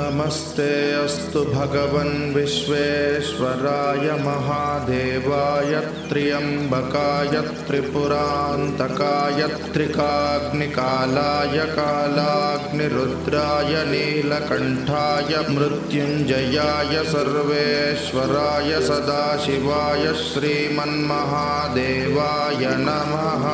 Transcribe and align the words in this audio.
नमस्ते 0.00 0.66
अस्तु 0.96 1.40
भगवन् 1.44 2.32
विश्वेश्वराय 2.34 4.06
महादेवाय 4.26 5.72
त्र्यम्बकाय 6.08 7.34
त्रिपुरान्तकाय 7.66 9.40
त्रिकाग्निकालाय 9.74 11.58
कालाग्निरुद्राय 11.76 13.74
नीलकण्ठाय 13.90 15.36
मृत्युञ्जयाय 15.50 16.94
सर्वेश्वराय 17.12 18.72
सदाशिवाय 18.88 20.04
श्रीमन्महादेवाय 20.24 20.96
नमः 22.86 23.46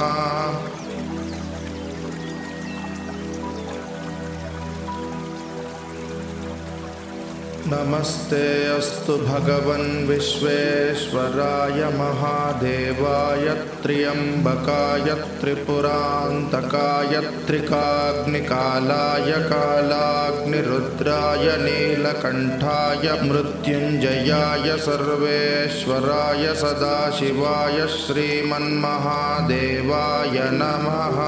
नमस्ते 7.70 8.42
अस्तु 8.70 9.14
भगवन् 9.18 10.06
विश्वेश्वराय 10.08 11.80
महादेवाय 11.96 13.48
त्र्यम्बकाय 13.82 15.08
त्रिपुरान्तकाय 15.40 17.14
त्रिकाग्निकालाय 17.46 19.32
कालाग्निरुद्राय 19.50 21.46
नीलकण्ठाय 21.64 23.12
मृत्युञ्जयाय 23.26 24.68
सर्वेश्वराय 24.86 26.44
सदाशिवाय 26.62 27.78
श्रीमन्महादेवाय 27.98 28.76
नमः 30.60 31.18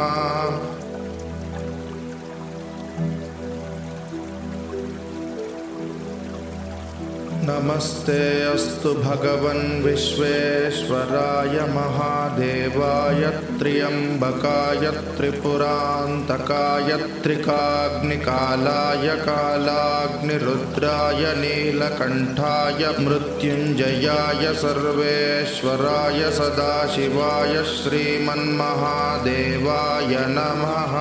नमस्ते 7.48 8.22
अस्तु 8.44 8.90
भगवन् 8.94 9.82
विश्वेश्वराय 9.82 11.54
महादेवाय 11.74 13.22
त्र्यम्बकाय 13.60 14.84
त्रिपुरान्तकाय 15.16 16.90
त्रिकाग्निकालाय 17.22 19.06
कालाग्निरुद्राय 19.28 21.24
नीलकण्ठाय 21.40 22.84
मृत्युञ्जयाय 23.06 24.44
सर्वेश्वराय 24.64 26.20
सदाशिवाय 26.40 27.56
श्रीमन्महादेवाय 27.74 28.52
नमः 30.36 30.94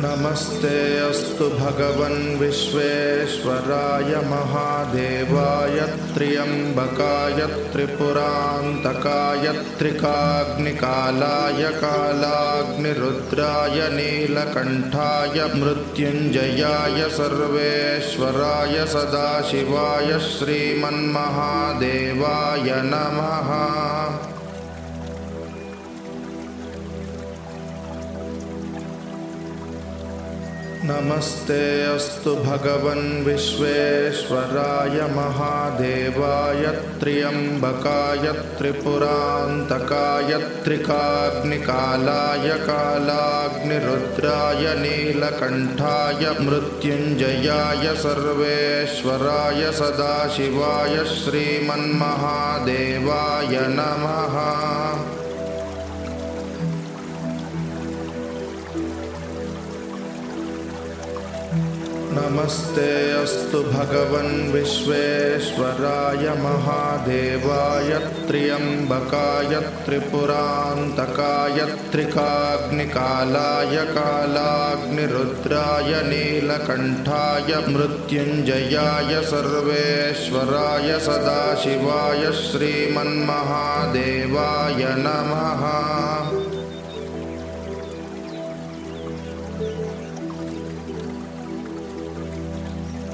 नमस्ते 0.00 0.78
अस्तु 1.00 1.46
भगवन् 1.50 2.38
विश्वेश्वराय 2.38 4.10
महादेवाय 4.30 5.78
त्र्यम्बकाय 6.14 7.40
त्रिपुरान्तकाय 7.72 9.46
त्रिकाग्निकालाय 9.78 11.62
कालाग्निरुद्राय 11.80 13.78
नीलकण्ठाय 13.96 15.38
मृत्युञ्जयाय 15.56 17.08
सर्वेश्वराय 17.16 18.76
सदाशिवाय 18.94 20.10
श्रीमन्महादेवाय 20.30 21.08
नमः 22.92 23.50
नमस्ते 30.88 31.62
अस्तु 31.84 32.32
भगवन् 32.42 33.24
विश्वेश्वराय 33.24 34.98
महादेवाय 35.14 36.66
त्र्यम्बकाय 37.00 38.26
त्रिपुरान्तकाय 38.58 40.30
त्रिकाग्निकालाय 40.64 42.48
कालाग्निरुद्राय 42.68 44.64
नीलकण्ठाय 44.82 46.22
मृत्युञ्जयाय 46.46 47.84
सर्वेश्वराय 48.04 49.62
सदाशिवाय 49.80 50.96
श्रीमन्महादेवाय 51.16 51.84
नमः 53.78 54.36
नमस्ते 62.16 62.90
अस्तु 63.12 63.58
भगवन् 63.62 64.50
विश्वेश्वराय 64.52 66.28
महादेवाय 66.42 67.90
त्र्यम्बकाय 68.28 69.52
त्रिपुरान्तकाय 69.86 71.58
त्रिकाग्निकालाय 71.92 73.76
कालाग्निरुद्राय 73.96 75.92
नीलकण्ठाय 76.08 77.50
मृत्युञ्जयाय 77.74 79.12
सर्वेश्वराय 79.32 80.88
सदाशिवाय 81.08 82.24
श्रीमन्महादेवाय 82.42 83.12
नमः 85.04 85.62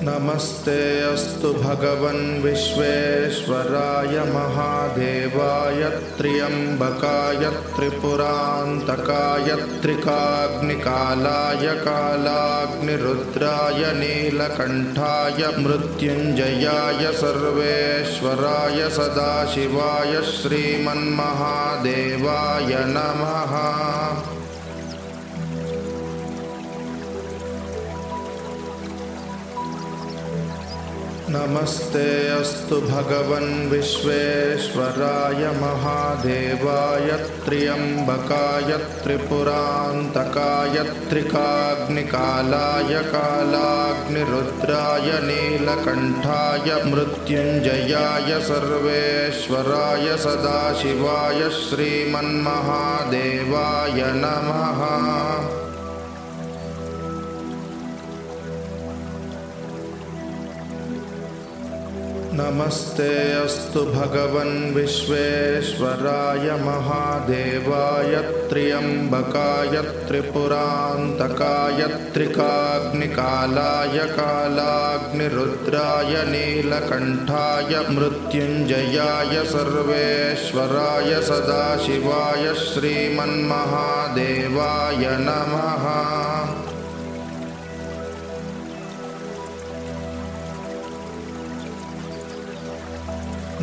नमस्ते 0.07 0.79
अस्तु 1.07 1.51
भगवन् 1.55 2.43
विश्वेश्वराय 2.43 4.17
महादेवाय 4.33 5.83
त्र्यम्बकाय 6.19 7.45
त्रिपुरान्तकाय 7.77 9.55
त्रिकाग्निकालाय 9.83 11.69
कालाग्निरुद्राय 11.85 13.83
नीलकण्ठाय 14.01 15.47
मृत्युञ्जयाय 15.63 17.05
सर्वेश्वराय 17.23 18.79
सदाशिवाय 18.99 20.21
श्रीमन्महादेवाय 20.35 21.11
नमः 22.97 23.55
नमस्ते 31.35 32.09
अस्तु 32.29 32.79
भगवन् 32.81 33.69
विश्वेश्वराय 33.69 35.45
महादेवाय 35.61 37.09
त्र्यम्बकाय 37.45 38.73
त्रिपुरान्तकाय 39.05 40.77
त्रिकाग्निकालाय 41.11 42.95
कालाग्निरुद्राय 43.15 45.09
नीलकण्ठाय 45.29 46.69
मृत्युञ्जयाय 46.91 48.31
सर्वेश्वराय 48.51 50.07
सदाशिवाय 50.27 51.41
श्रीमन्महादेवाय 51.63 52.39
नमः 54.23 54.81
नमस्ते 62.35 63.09
अस्तु 63.39 63.81
भगवन् 63.95 64.73
विश्वेश्वराय 64.75 66.47
महादेवाय 66.63 68.15
त्र्यम्बकाय 68.51 69.77
त्रिपुरान्तकाय 70.07 71.81
त्रिकाग्निकालाय 72.15 73.99
कालाग्निरुद्राय 74.17 76.15
नीलकण्ठाय 76.31 77.73
मृत्युञ्जयाय 77.99 79.35
सर्वेश्वराय 79.53 81.13
सदाशिवाय 81.29 82.45
श्रीमन्महादेवाय 82.65 83.45
नमः 85.29 85.85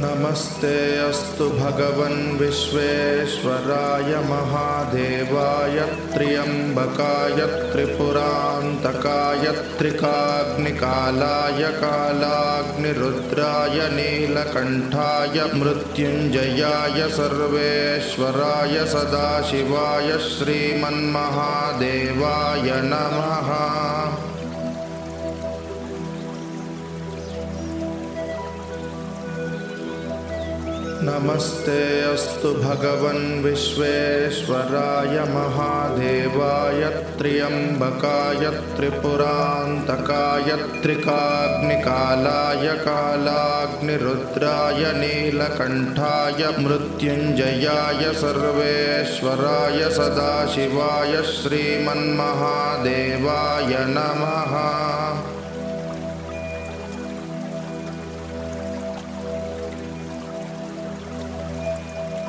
नमस्ते 0.01 0.75
अस्तु 0.97 1.45
भगवन् 1.49 2.37
विश्वेश्वराय 2.39 4.11
महादेवाय 4.29 5.79
त्र्यम्बकाय 6.13 7.39
त्रिपुरान्तकाय 7.71 9.45
त्रिकाग्निकालाय 9.79 11.63
कालाग्निरुद्राय 11.81 13.77
नीलकण्ठाय 13.95 15.37
मृत्युञ्जयाय 15.59 16.99
सर्वेश्वराय 17.17 18.75
सदाशिवाय 18.93 20.09
श्रीमन्महादेवाय 20.29 21.11
नमः 22.91 23.49
नमस्ते 31.01 31.81
अस्तु 32.03 32.49
भगवन् 32.53 33.43
विश्वेश्वराय 33.43 35.19
महादेवाय 35.33 36.81
त्र्यम्बकाय 37.17 38.43
त्रिपुरान्तकाय 38.75 40.49
त्रिकाग्निकालाय 40.81 42.67
कालाग्निरुद्राय 42.87 44.83
नीलकण्ठाय 44.99 46.43
मृत्युञ्जयाय 46.65 48.03
सर्वेश्वराय 48.23 49.79
सदाशिवाय 49.99 51.15
श्रीमन्महादेवाय 51.31 52.03
नमः 53.95 54.53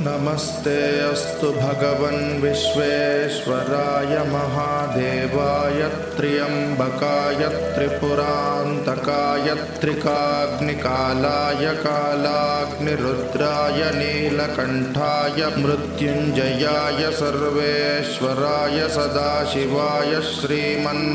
नमस्ते 0.05 0.75
अस्तु 1.07 1.49
भगवन् 1.53 2.39
विश्वेश्वराय 2.43 4.15
महादेवाय 4.31 5.83
त्र्यम्बकाय 6.17 7.43
त्रिपुरान्तकाय 7.75 9.49
त्रिकाग्निकालाय 9.81 11.67
कालाग्निरुद्राय 11.83 13.83
नीलकण्ठाय 13.99 15.45
मृत्युञ्जयाय 15.59 17.03
सर्वेश्वराय 17.21 18.79
सदाशिवाय 18.97 20.13
श्रीमन्महादेवाय 20.33 21.07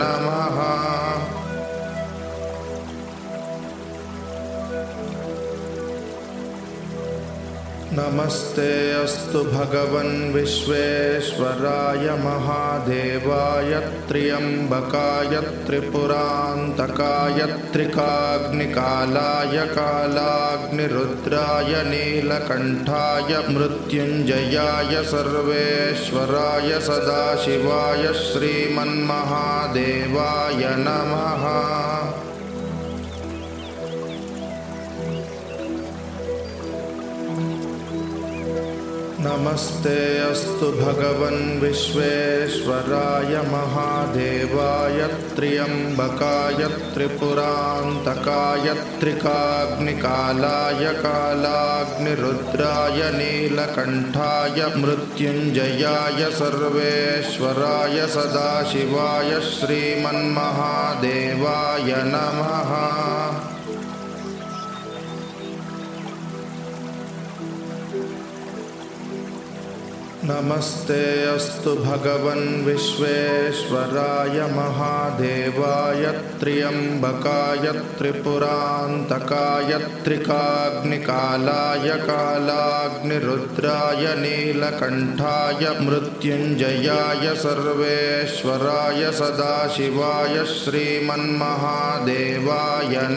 नमः 0.00 0.60
नमस्ते 7.98 8.72
अस्तु 8.92 9.40
भगवन् 9.52 10.32
विश्वेश्वराय 10.32 12.08
महादेवाय 12.24 13.72
त्र्यम्बकाय 14.08 15.36
त्रिपुरान्तकाय 15.66 17.40
त्रिकाग्निकालाय 17.72 19.56
कालाग्निरुद्राय 19.78 21.72
नीलकण्ठाय 21.88 23.32
मृत्युञ्जयाय 23.54 24.92
सर्वेश्वराय 25.14 26.70
सदाशिवाय 26.90 28.04
श्रीमन्महादेवाय 28.26 29.02
नमः 30.86 31.44
नमस्ते 39.26 40.00
अस्तु 40.22 40.66
भगवन् 40.72 41.60
विश्वेश्वराय 41.60 43.32
महादेवाय 43.52 45.00
त्र्यम्बकाय 45.36 46.60
त्रिपुरान्तकाय 46.92 48.68
त्रिकाग्निकालाय 49.00 50.84
कालाग्निरुद्राय 51.06 53.00
नीलकण्ठाय 53.16 54.62
मृत्युञ्जयाय 54.84 56.22
सर्वेश्वराय 56.38 57.98
सदाशिवाय 58.14 59.34
श्रीमन्महादेवाय 59.50 60.30
नमः 62.14 62.72
नमस्ते 70.24 71.00
अस्तु 71.28 71.72
भगवन् 71.76 72.64
विश्वेश्वराय 72.64 74.40
महादेवाय 74.52 76.04
त्र्यम्बकाय 76.40 77.72
त्रिपुरान्तकाय 77.98 79.72
त्रिकाग्निकालाय 80.04 81.88
कालाग्निरुद्राय 82.08 84.04
नीलकण्ठाय 84.22 85.62
मृत्युञ्जयाय 85.84 87.34
सर्वेश्वराय 87.44 89.02
सदाशिवाय 89.20 90.44
श्रीमन्महादेवाय 90.58 91.34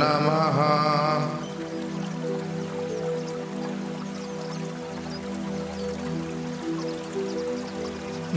नमः 0.01 0.59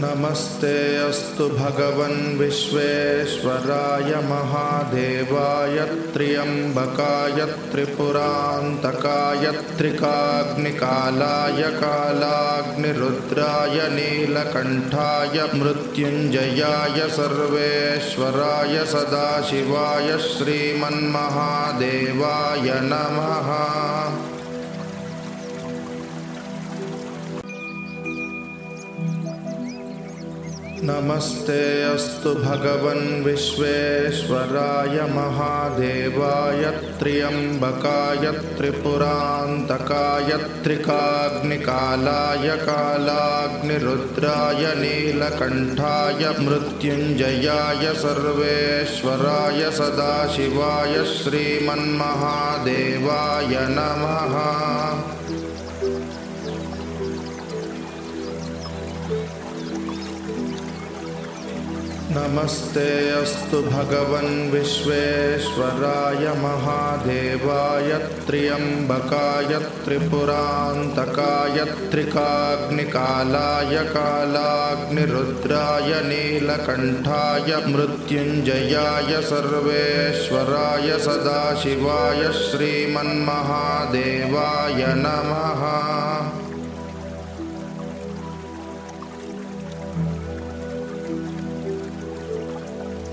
नमस्ते 0.00 0.76
अस्तु 0.96 1.46
भगवन् 1.48 2.38
विश्वेश्वराय 2.38 4.14
महादेवाय 4.28 5.76
त्र्यम्बकाय 6.14 7.44
त्रिपुरान्तकाय 7.72 9.44
त्रिकाग्निकालाय 9.78 11.62
कालाग्निरुद्राय 11.82 13.76
नीलकण्ठाय 13.96 15.36
मृत्युञ्जयाय 15.60 16.98
सर्वेश्वराय 17.18 18.74
सदाशिवाय 18.94 20.08
श्रीमन्महादेवाय 20.32 20.98
नमः 22.92 23.50
नमस्ते 30.84 31.58
अस्तु 31.84 32.30
भगवन् 32.34 33.22
विश्वेश्वराय 33.24 35.00
महादेवाय 35.12 36.64
त्र्यम्बकाय 37.00 38.30
त्रिपुरान्तकाय 38.56 40.30
त्रिकाग्निकालाय 40.64 42.48
कालाग्निरुद्राय 42.64 44.66
नीलकण्ठाय 44.80 46.28
मृत्युञ्जयाय 46.40 47.94
सर्वेश्वराय 48.02 49.70
सदाशिवाय 49.78 50.98
श्रीमन्महादेवाय 51.14 51.88
नमः 53.78 54.36
नमस्ते 62.14 62.88
अस्तु 63.10 63.58
भगवन् 63.62 64.50
विश्वेश्वराय 64.52 66.24
महादेवाय 66.40 67.92
त्र्यम्बकाय 68.26 69.52
त्रिपुरान्तकाय 69.84 71.58
त्रिकाग्निकालाय 71.92 73.76
कालाग्निरुद्राय 73.94 75.90
नीलकण्ठाय 76.08 77.50
मृत्युञ्जयाय 77.72 79.12
सर्वेश्वराय 79.30 80.88
सदाशिवाय 81.06 82.22
श्रीमन्महादेवाय 82.42 83.24
नमः 85.04 85.64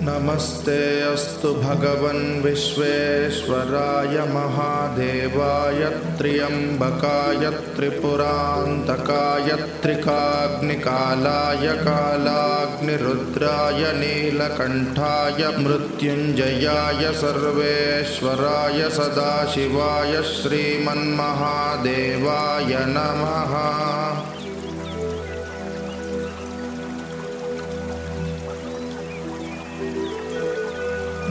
नमस्ते 0.10 0.78
अस्तु 1.06 1.50
भगवन् 1.64 2.42
विश्वेश्वराय 2.44 4.16
महादेवाय 4.36 5.82
त्र्यम्बकाय 6.20 7.44
त्रिपुरान्तकाय 7.76 9.50
त्रिकाग्निकालाय 9.84 11.68
कालाग्निरुद्राय 11.88 13.84
नीलकण्ठाय 14.00 15.42
मृत्युञ्जयाय 15.60 17.04
सर्वेश्वराय 17.22 18.82
सदाशिवाय 18.98 20.14
श्रीमन्महादेवाय 20.34 21.06
नमः 22.98 23.54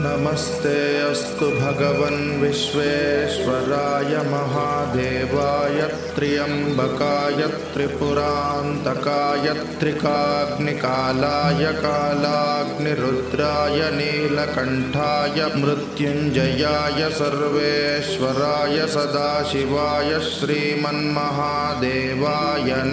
नमस्ते 0.03 0.75
अस्तु 1.03 1.47
भगवन् 1.51 2.21
विश्वेश्वराय 2.41 4.13
महादेवाय 4.27 5.81
त्र्यम्बकाय 6.15 7.41
त्रिपुरान्तकाय 7.73 9.47
त्रिकाग्निकालाय 9.79 11.65
कालाग्निरुद्राय 11.81 13.79
नीलकण्ठाय 13.97 15.45
मृत्युञ्जयाय 15.59 17.01
सर्वेश्वराय 17.19 18.77
सदाशिवाय 18.95 20.11
श्रीमन्महादेवाय 20.31 21.09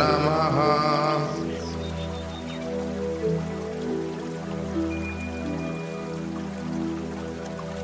नमः 0.01 0.59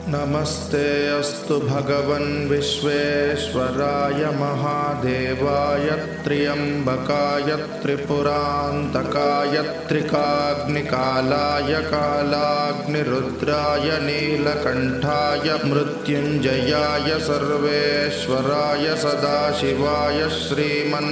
नमस्ते 0.09 0.87
अस्तु 1.09 1.57
भगवन् 1.59 2.49
विश्वेश्वराय 2.49 4.25
महादेवाय 4.39 5.91
त्र्यम्बकाय 6.25 7.55
त्रिपुरान्तकाय 7.83 9.63
त्रिकाग्निकालाय 9.89 11.75
कालाग्निरुद्राय 11.93 13.89
नीलकण्ठाय 14.07 15.55
मृत्युञ्जयाय 15.71 17.09
सर्वेश्वराय 17.29 18.87
सदाशिवाय 19.05 20.21
श्रीमन्महादेवाय 20.43 21.09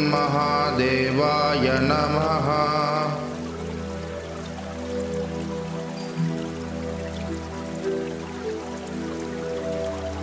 नमः 1.90 2.48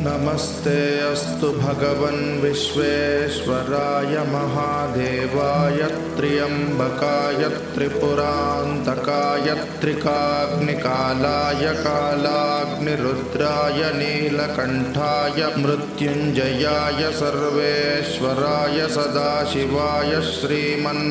नमस्ते 0.08 0.82
अस्तु 1.04 1.48
भगवन् 1.54 2.40
विश्वेश्वराय 2.42 4.14
महादेवाय 4.34 5.80
त्र्यम्बकाय 6.18 7.42
त्रिपुरान्तकाय 7.74 9.48
त्रिकाग्निकालाय 9.82 11.66
कालाग्निरुद्राय 11.88 13.82
नीलकण्ठाय 13.98 15.42
मृत्युञ्जयाय 15.64 17.02
सर्वेश्वराय 17.20 18.80
सदाशिवाय 18.96 20.14
श्रीमन्महादेवाय 20.32 21.04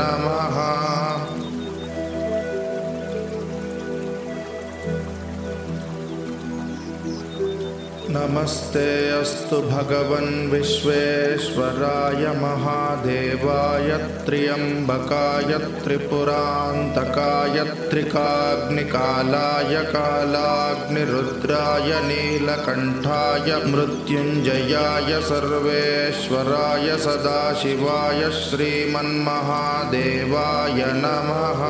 नमः 0.00 0.58
नमस्ते 8.14 8.88
अस्तु 9.10 9.58
भगवन् 9.68 10.50
विश्वेश्वराय 10.50 12.24
महादेवाय 12.40 13.88
त्र्यम्बकाय 14.26 15.52
त्रिपुरान्तकाय 15.84 17.56
त्रिकाग्निकालाय 17.90 19.74
कालाग्निरुद्राय 19.94 21.90
नीलकण्ठाय 22.08 23.48
मृत्युञ्जयाय 23.72 25.10
सर्वेश्वराय 25.30 26.88
सदाशिवाय 27.06 28.22
श्रीमन्महादेवाय 28.44 29.20
नमः 31.04 31.62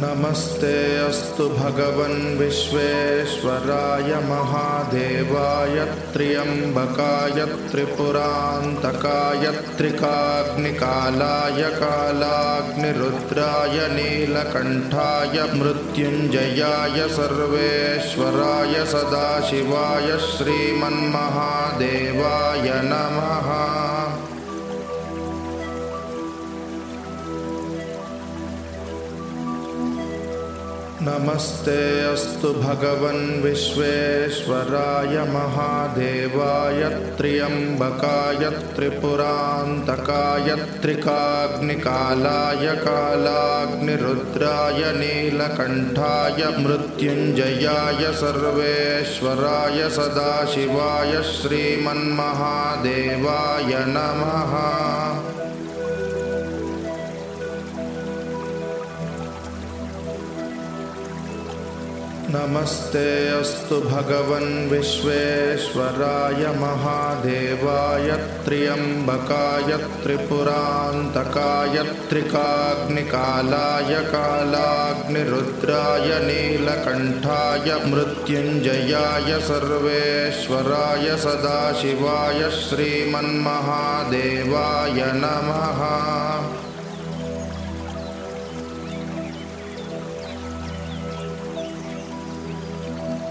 नमस्ते 0.00 0.76
अस्तु 0.98 1.46
भगवन् 1.48 2.36
विश्वेश्वराय 2.38 4.12
महादेवाय 4.28 5.76
त्र्यम्बकाय 6.12 7.44
त्रिपुरान्तकाय 7.70 9.44
त्रिकाग्निकालाय 9.78 11.60
कालाग्निरुद्राय 11.80 13.76
नीलकण्ठाय 13.96 15.36
मृत्युञ्जयाय 15.58 16.98
सर्वेश्वराय 17.18 18.74
सदाशिवाय 18.94 20.08
श्रीमन्महादेवाय 20.32 21.12
नमः 22.90 23.50
नमस्ते 31.04 31.78
अस्तु 32.06 32.50
भगवन् 32.54 33.40
विश्वेश्वराय 33.42 35.16
महादेवाय 35.30 36.82
त्र्यम्बकाय 37.18 38.44
त्रिपुरान्तकाय 38.76 40.54
त्रिकाग्निकालाय 40.82 42.68
कालाग्निरुद्राय 42.84 44.80
नीलकण्ठाय 45.00 46.46
मृत्युञ्जयाय 46.62 48.12
सर्वेश्वराय 48.22 49.82
सदाशिवाय 49.98 51.12
श्रीमन्महादेवाय 51.32 52.14
नमः 53.96 54.54
नमस्ते 62.34 63.08
अस्तु 63.28 63.78
भगवन् 63.80 64.68
विश्वेश्वराय 64.68 66.44
महादेवाय 66.60 68.08
त्र्यम्बकाय 68.44 69.76
त्रिपुरान्तकाय 70.02 71.76
त्रिकाग्निकालाय 72.10 73.92
कालाग्निरुद्राय 74.14 76.08
नीलकण्ठाय 76.26 77.68
मृत्युञ्जयाय 77.90 79.30
सर्वेश्वराय 79.50 81.06
सदाशिवाय 81.26 82.40
श्रीमन्महादेवाय 82.64 83.38
नमः 85.22 85.80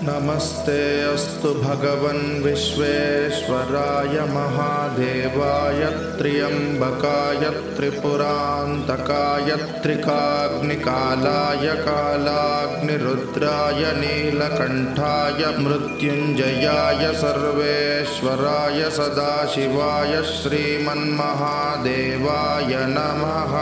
नमस्ते 0.03 0.77
अस्तु 1.05 1.49
भगवन् 1.53 2.41
विश्वेश्वराय 2.43 4.15
महादेवाय 4.31 5.81
त्र्यम्बकाय 6.17 7.43
त्रिपुरान्तकाय 7.75 9.49
त्रिकाग्निकालाय 9.83 11.67
कालाग्निरुद्राय 11.85 13.83
नीलकण्ठाय 14.01 15.45
मृत्युञ्जयाय 15.61 17.03
सर्वेश्वराय 17.21 18.81
सदाशिवाय 18.97 20.13
श्रीमन्महादेवाय 20.33 21.11
नमः 22.97 23.55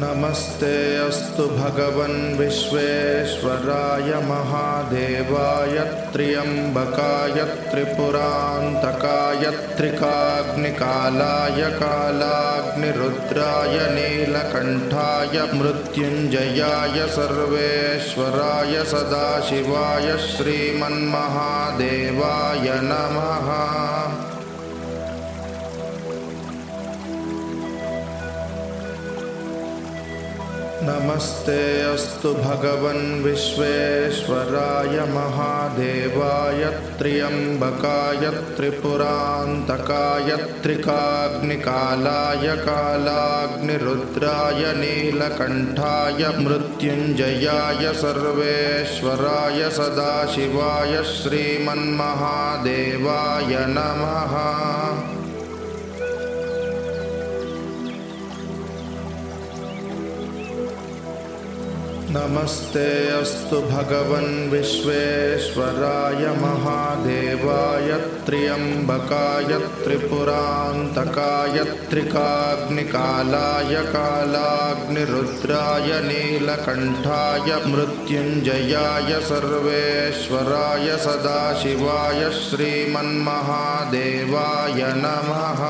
नमस्ते 0.00 0.74
अस्तु 0.96 1.44
भगवन् 1.58 2.36
विश्वेश्वराय 2.38 4.10
महादेवाय 4.26 5.78
त्र्यम्बकाय 6.12 7.38
त्रिपुरान्तकाय 7.70 9.44
त्रिकाग्निकालाय 9.78 11.62
कालाग्निरुद्राय 11.80 13.76
नीलकण्ठाय 13.96 15.36
मृत्युञ्जयाय 15.58 16.98
सर्वेश्वराय 17.16 18.74
सदाशिवाय 18.92 20.08
श्रीमन्महादेवाय 20.28 21.10
नमः 22.90 23.48
नमस्ते 30.88 31.62
अस्तु 31.84 32.30
भगवन् 32.34 33.22
विश्वेश्वराय 33.22 34.94
महादेवाय 35.14 36.62
त्र्यम्बकाय 36.98 38.24
त्रिपुरान्तकाय 38.56 40.30
त्रिकाग्निकालाय 40.62 42.46
कालाग्निरुद्राय 42.68 44.62
नीलकण्ठाय 44.80 46.22
मृत्युञ्जयाय 46.44 47.84
सर्वेश्वराय 48.02 49.60
सदाशिवाय 49.78 50.94
श्रीमन्महादेवाय 51.12 51.92
नमः 53.76 54.34
नमस्ते 62.18 62.84
अस्तु 63.14 63.58
भगवन् 63.62 64.48
विश्वेश्वराय 64.50 66.22
महादेवाय 66.40 67.90
त्र्यम्बकाय 68.26 69.52
त्रिपुरान्तकाय 69.82 71.56
त्रिकाग्निकालाय 71.90 73.74
कालाग्निरुद्राय 73.92 75.90
नीलकण्ठाय 76.08 77.54
मृत्युञ्जयाय 77.74 79.12
सर्वेश्वराय 79.30 80.88
सदाशिवाय 81.06 82.20
श्रीमन्महादेवाय 82.40 83.22
नमः 85.04 85.62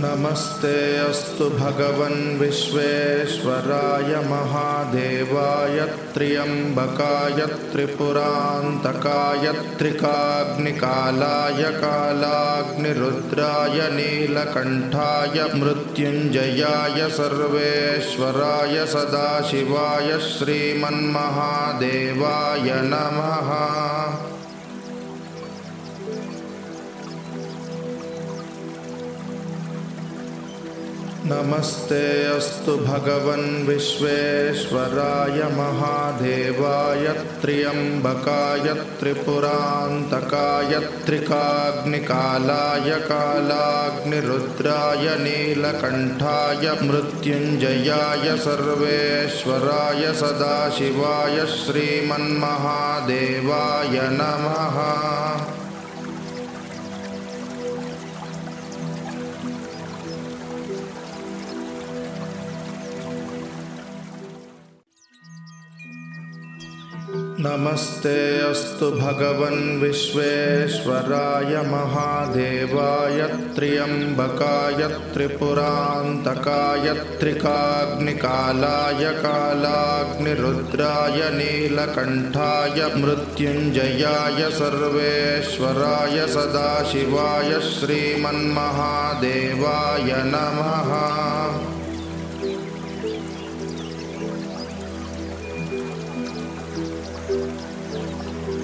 नमस्ते 0.00 0.76
अस्तु 0.98 1.46
भगवन् 1.50 2.38
विश्वेश्वराय 2.38 4.14
महादेवाय 4.28 5.80
त्र्यम्बकाय 6.14 7.44
त्रिपुरान्तकाय 7.72 9.52
त्रिकाग्निकालाय 9.78 11.62
कालाग्निरुद्राय 11.82 13.78
नीलकण्ठाय 13.96 15.44
मृत्युञ्जयाय 15.60 17.08
सर्वेश्वराय 17.18 18.76
सदाशिवाय 18.94 20.18
श्रीमन्महादेवाय 20.32 20.98
नमः 22.92 23.50
नमस्ते 31.32 32.06
अस्तु 32.28 32.72
भगवन् 32.76 33.64
विश्वेश्वराय 33.66 35.38
महादेवाय 35.58 37.06
त्र्यम्बकाय 37.42 38.66
त्रिपुरान्तकाय 39.00 40.74
त्रिकाग्निकालाय 41.06 42.90
कालाग्निरुद्राय 43.08 45.06
नीलकण्ठाय 45.24 46.68
मृत्युञ्जयाय 46.82 48.26
सर्वेश्वराय 48.44 50.04
सदाशिवाय 50.20 51.38
श्रीमन्महादेवाय 51.56 52.36
नमः 54.20 54.78
नमस्ते 67.14 68.18
अस्तु 68.40 68.86
भगवन् 68.90 69.80
विश्वेश्वराय 69.80 71.56
महादेवाय 71.70 73.18
त्र्यम्बकाय 73.56 74.86
त्रिपुरान्तकाय 75.14 76.86
त्रिकाग्निकालाय 77.20 79.04
कालाग्निरुद्राय 79.24 81.20
नीलकण्ठाय 81.36 82.78
मृत्युञ्जयाय 83.02 84.40
सर्वेश्वराय 84.60 86.16
सदाशिवाय 86.36 87.52
श्रीमन्महादेवाय 87.74 88.48
नमः 90.32 90.90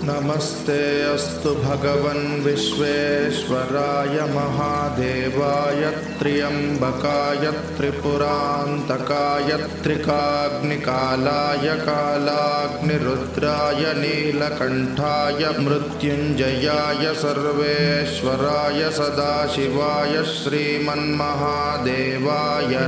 नमस्ते 0.09 0.83
अस्तु 1.05 1.51
भगवन् 1.63 2.43
विश्वेश्वराय 2.45 4.21
महादेवाय 4.35 5.83
त्र्यम्बकाय 6.21 7.45
त्रिपुरान्तकाय 7.79 9.51
त्रिकाग्निकालाय 9.83 11.67
कालाग्निरुद्राय 11.89 13.85
नीलकण्ठाय 14.01 15.45
मृत्युञ्जयाय 15.67 17.05
सर्वेश्वराय 17.25 18.81
सदाशिवाय 19.01 20.17
श्रीमन्महादेवाय 20.35 21.13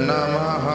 नमः 0.08 0.66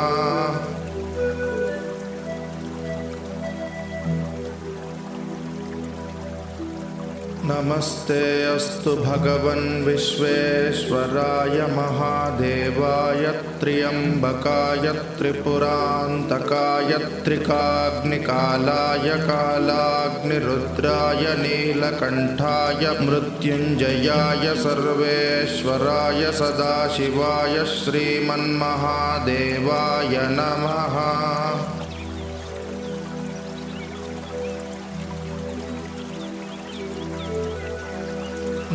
नमस्ते 7.48 8.22
अस्तु 8.44 8.92
भगवन् 8.98 9.84
विश्वेश्वराय 9.86 11.60
महादेवाय 11.76 13.26
त्र्यम्बकाय 13.62 14.88
त्रिपुरान्तकाय 15.18 16.92
त्रिकाग्निकालाय 17.26 19.10
कालाग्निरुद्राय 19.28 21.24
नीलकण्ठाय 21.44 22.84
मृत्युञ्जयाय 23.06 24.46
सर्वेश्वराय 24.66 26.22
सदाशिवाय 26.42 27.56
श्रीमन्महादेवाय 27.78 28.54
नमः 30.40 30.96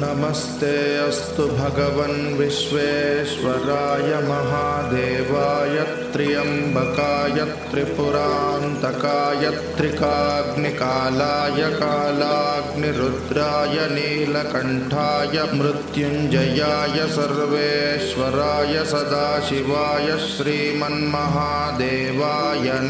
नमस्ते 0.03 0.77
अस्तु 0.97 1.45
भगवन् 1.57 2.37
विश्वेश्वराय 2.37 4.13
महादेवाय 4.29 5.77
त्र्यम्बकाय 6.13 7.41
त्रिपुरान्तकाय 7.71 9.45
त्रिकाग्निकालाय 9.77 11.61
कालाग्निरुद्राय 11.83 13.77
नीलकण्ठाय 13.95 15.37
मृत्युञ्जयाय 15.59 16.99
सर्वेश्वराय 17.19 18.75
सदाशिवाय 18.95 20.09
श्रीमन्महादेवाय 20.31 21.07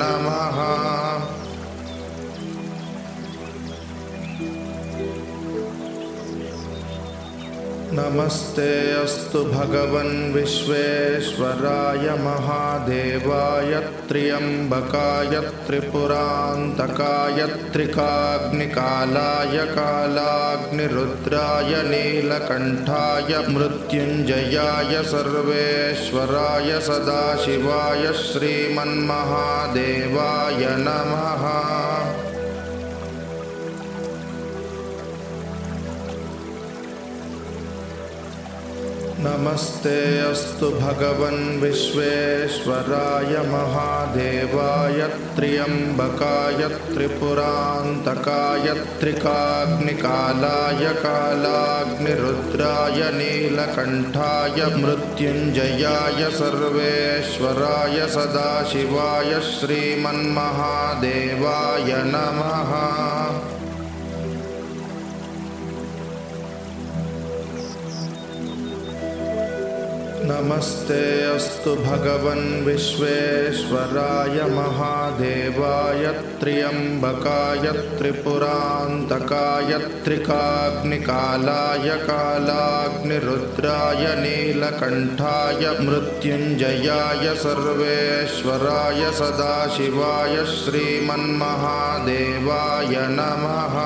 नमः 0.00 0.58
नमस्ते 7.92 8.66
अस्तु 8.94 9.40
भगवन् 9.44 10.32
विश्वेश्वराय 10.32 12.04
महादेवाय 12.24 13.72
त्र्यम्बकाय 14.08 15.34
त्रिपुरान्तकाय 15.66 17.46
त्रिकाग्निकालाय 17.72 19.56
कालाग्निरुद्राय 19.74 21.72
नीलकण्ठाय 21.90 23.38
मृत्युञ्जयाय 23.56 25.02
सर्वेश्वराय 25.12 26.70
सदाशिवाय 26.88 28.04
श्रीमन्महादेवाय 28.22 28.96
नमः 30.86 31.44
नमस्ते 39.24 39.96
अस्तु 40.18 40.68
भगवन् 40.80 41.58
विश्वेश्वराय 41.60 43.34
महादेवाय 43.48 45.00
त्र्यम्बकाय 45.36 46.62
त्रिपुरान्तकाय 46.94 48.66
त्रिकाग्निकालाय 49.00 50.84
कालाग्निरुद्राय 51.02 53.00
नीलकण्ठाय 53.18 54.64
मृत्युञ्जयाय 54.76 56.22
सर्वेश्वराय 56.38 57.98
सदाशिवाय 58.16 59.32
श्रीमन्महादेवाय 59.50 60.30
नमः 62.14 62.72
नमस्ते 70.30 71.04
अस्तु 71.26 71.72
भगवन् 71.84 72.64
विश्वेश्वराय 72.64 74.36
महादेवाय 74.56 76.04
त्र्यम्बकाय 76.40 77.64
त्रिपुरान्तकाय 77.98 79.72
त्रिकाग्निकालाय 80.04 81.88
कालाग्निरुद्राय 82.10 84.04
नीलकण्ठाय 84.20 85.66
मृत्युञ्जयाय 85.88 87.26
सर्वेश्वराय 87.42 89.02
सदाशिवाय 89.20 90.36
श्रीमन्महादेवाय 90.54 91.26
नमः 93.18 93.76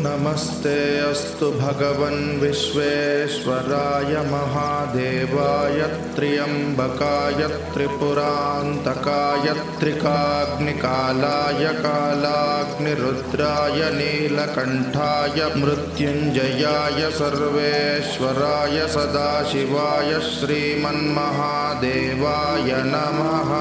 नमस्ते 0.00 0.74
अस्तु 1.04 1.46
भगवन् 1.52 2.38
विश्वेश्वराय 2.40 4.12
महादेवाय 4.32 5.80
त्र्यम्बकाय 6.16 7.40
त्रिपुरान्तकाय 7.72 9.46
त्रिकाग्निकालाय 9.80 11.64
कालाग्निरुद्राय 11.82 13.80
नीलकण्ठाय 13.98 15.44
मृत्युञ्जयाय 15.64 17.00
सर्वेश्वराय 17.18 18.78
सदाशिवाय 18.94 20.10
श्रीमन्महादेवाय 20.30 21.10
नमः 22.94 23.52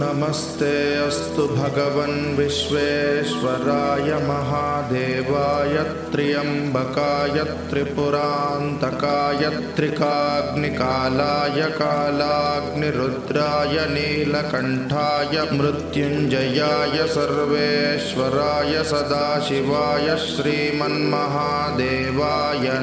नमस्ते 0.00 0.74
अस्तु 0.96 1.44
भगवन् 1.46 2.36
विश्वेश्वराय 2.36 4.12
महादेवाय 4.28 5.74
त्र्यम्बकाय 6.12 7.42
त्रिपुरान्तकाय 7.70 9.42
त्रिकाग्निकालाय 9.76 11.60
कालाग्निरुद्राय 11.80 13.76
नीलकण्ठाय 13.94 15.36
मृत्युञ्जयाय 15.58 16.96
सर्वेश्वराय 17.16 18.72
सदाशिवाय 18.92 20.08
श्रीमन्महादेवाय 20.26 20.96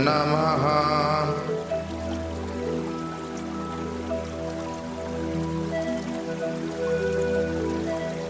नमः 0.07 0.65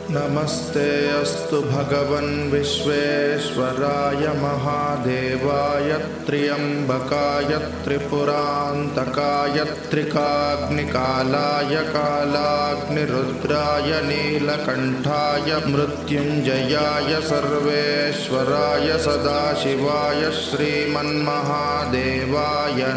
नमस्ते 0.09 0.89
अस्तु 1.11 1.57
भगवन् 1.61 2.51
विश्वेश्वराय 2.51 4.27
महादेवाय 4.41 5.91
त्र्यम्बकाय 6.27 7.57
त्रिपुरान्तकाय 7.83 9.63
त्रिकाग्निकालाय 9.89 11.75
कालाग्निरुद्राय 11.91 13.91
नीलकण्ठाय 14.07 15.49
मृत्युञ्जयाय 15.73 17.11
सर्वेश्वराय 17.29 18.89
सदाशिवाय 19.07 20.23
श्रीमन्महादेवाय 20.41 21.13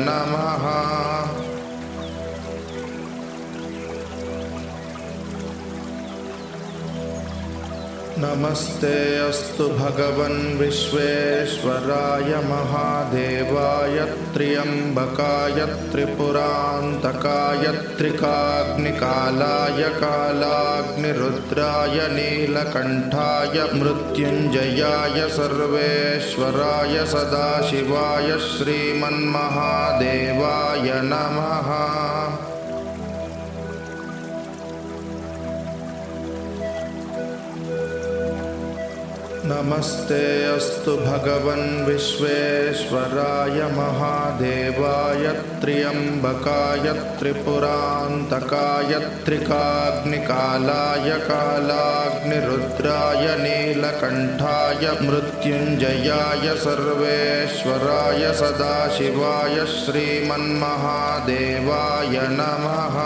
नमः 0.06 0.66
नमस्ते 8.22 8.96
अस्तु 9.18 9.66
भगवन् 9.76 10.58
विश्वेश्वराय 10.58 12.32
महादेवाय 12.48 13.96
त्र्यम्बकाय 14.34 15.60
त्रिपुरान्तकाय 15.92 17.64
त्रिकाग्निकालाय 17.98 19.82
कालाग्निरुद्राय 20.02 21.96
नीलकण्ठाय 22.16 23.56
मृत्युञ्जयाय 23.80 25.18
सर्वेश्वराय 25.38 26.94
सदाशिवाय 27.14 28.30
श्रीमन्महादेवाय 28.50 29.26
नमः 31.12 31.70
नमस्ते 39.50 40.24
अस्तु 40.46 40.92
भगवन् 40.96 41.84
विश्वेश्वराय 41.86 43.56
महादेवाय 43.76 45.24
त्र्यम्बकाय 45.62 46.86
त्रिपुरान्तकाय 47.18 48.92
त्रिकाग्निकालाय 49.24 51.08
कालाग्निरुद्राय 51.30 53.26
नीलकण्ठाय 53.42 54.86
मृत्युञ्जयाय 55.08 56.46
सर्वेश्वराय 56.66 58.22
सदाशिवाय 58.42 59.58
श्रीमन्महादेवाय 59.74 60.54
नमः 62.38 62.96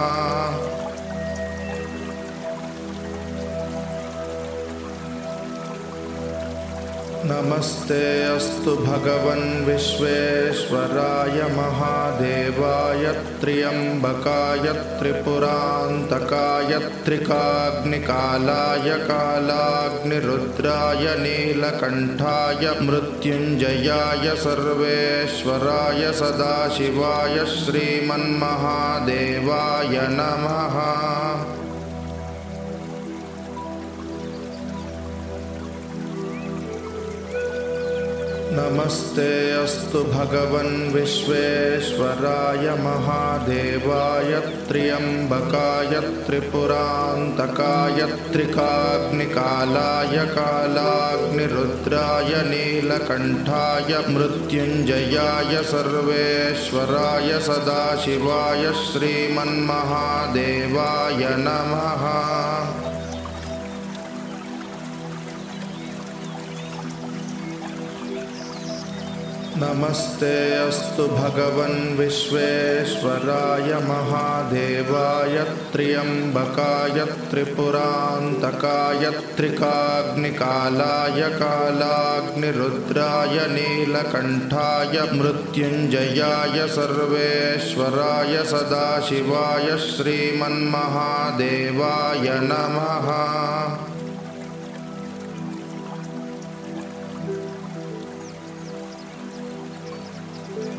नमस्ते 7.28 7.98
अस्तु 8.24 8.72
भगवन् 8.76 9.64
विश्वेश्वराय 9.66 11.38
महादेवाय 11.56 13.04
त्र्यम्बकाय 13.40 14.66
त्रिपुरान्तकाय 14.98 16.72
त्रिकाग्निकालाय 17.04 18.90
कालाग्निरुद्राय 19.08 21.06
नीलकण्ठाय 21.22 22.70
मृत्युञ्जयाय 22.90 24.26
सर्वेश्वराय 24.44 26.02
सदाशिवाय 26.20 27.36
श्रीमन्महादेवाय 27.56 28.34
नमः 30.18 30.76
नमस्ते 38.56 39.30
अस्तु 39.52 40.00
भगवन् 40.10 40.92
विश्वेश्वराय 40.94 42.66
महादेवाय 42.82 44.30
त्र्यम्बकाय 44.68 45.94
त्रिपुरान्तकाय 46.26 47.98
त्रिकाग्निकालाय 48.32 50.16
कालाग्निरुद्राय 50.36 52.32
नीलकण्ठाय 52.50 53.90
मृत्युञ्जयाय 54.14 55.52
सर्वेश्वराय 55.72 57.30
सदाशिवाय 57.48 58.64
श्रीमन्महादेवाय 58.86 59.62
नमः 61.46 62.04
नमस्ते 69.56 70.36
अस्तु 70.58 71.04
भगवन् 71.08 71.96
विश्वेश्वराय 71.98 73.74
महादेवाय 73.88 75.36
त्र्यम्बकाय 75.72 77.04
त्रिपुरान्तकाय 77.30 79.10
त्रिकाग्निकालाय 79.36 81.20
कालाग्निरुद्राय 81.38 83.38
नीलकण्ठाय 83.54 85.00
मृत्युञ्जयाय 85.20 86.66
सर्वेश्वराय 86.76 88.34
सदाशिवाय 88.52 89.68
श्रीमन्महादेवाय 89.88 90.56
नमः 92.50 93.08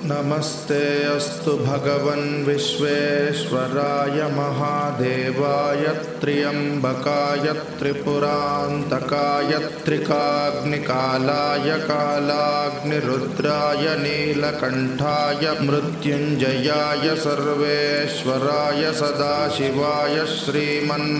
नमस्ते 0.10 0.80
अस्तु 1.04 1.52
भगवन् 1.58 2.44
विश्वेश्वराय 2.46 4.20
महादेवाय 4.34 5.86
त्र्यम्बकाय 6.22 7.48
त्रिपुरान्तकाय 7.80 9.58
त्रिकाग्निकालाय 9.86 11.72
कालाग्निरुद्राय 11.88 13.86
नीलकण्ठाय 14.04 15.50
मृत्युञ्जयाय 15.66 17.16
सर्वेश्वराय 17.26 18.84
सदाशिवाय 19.02 20.18
श्रीमन्महादेवाय 20.38 21.16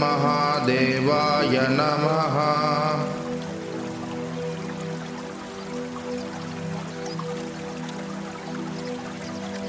नमः 1.80 2.38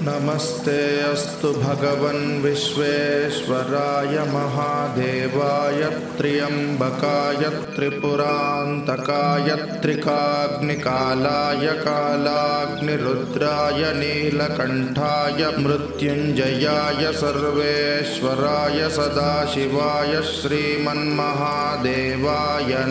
नमस्ते 0.03 0.81
अस्तु 1.03 1.51
भगवन् 1.53 2.43
विश्वेश्वराय 2.43 4.19
महादेवाय 4.33 5.85
त्र्यम्बकाय 6.19 7.49
त्रिपुरान्तकाय 7.77 9.49
त्रिकाग्निकालाय 9.83 11.67
कालाग्निरुद्राय 11.87 13.83
नीलकण्ठाय 14.01 15.41
मृत्युञ्जयाय 15.65 17.13
सर्वेश्वराय 17.23 18.79
सदाशिवाय 18.99 20.15
श्रीमन्महादेवाय 20.37 21.03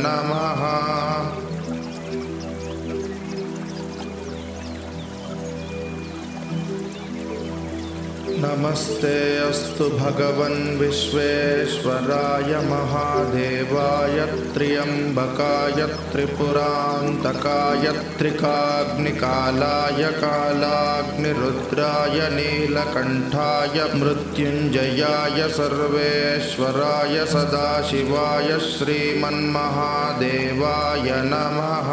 नमः 0.06 0.64
नमस्ते 8.46 9.18
अस्तु 9.42 9.86
भगवन् 10.00 10.78
विश्वेश्वराय 10.80 12.52
महादेवाय 12.72 14.18
त्र्यम्बकाय 14.56 15.80
त्रिपुरान्तकाय 16.12 17.86
त्रिकाग्निकालाय 18.18 20.04
कालाग्निरुद्राय 20.22 22.20
नीलकण्ठाय 22.36 23.78
मृत्युञ्जयाय 24.02 25.40
सर्वेश्वराय 25.58 27.18
सदाशिवाय 27.34 28.50
श्रीमन्महादेवाय 28.70 29.42
नमः 31.34 31.90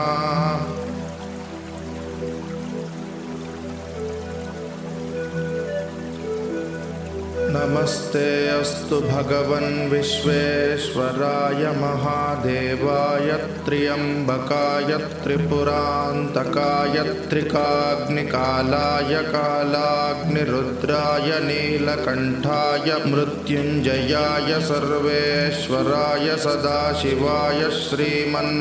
नमस्ते 7.54 8.28
अस्तु 8.48 8.98
भगवन् 9.00 9.88
विश्वेश्वराय 9.90 11.64
महादेवाय 11.80 13.32
त्र्यम्बकाय 13.64 14.92
त्रिपुरान्तकाय 15.24 16.96
त्रिकाग्निकालाय 17.30 19.14
कालाग्निरुद्राय 19.34 21.28
नीलकण्ठाय 21.48 22.88
मृत्युञ्जयाय 23.12 24.50
सर्वेश्वराय 24.70 26.26
सदाशिवाय 26.46 27.62
श्रीमन्महादेवाय 27.82 28.58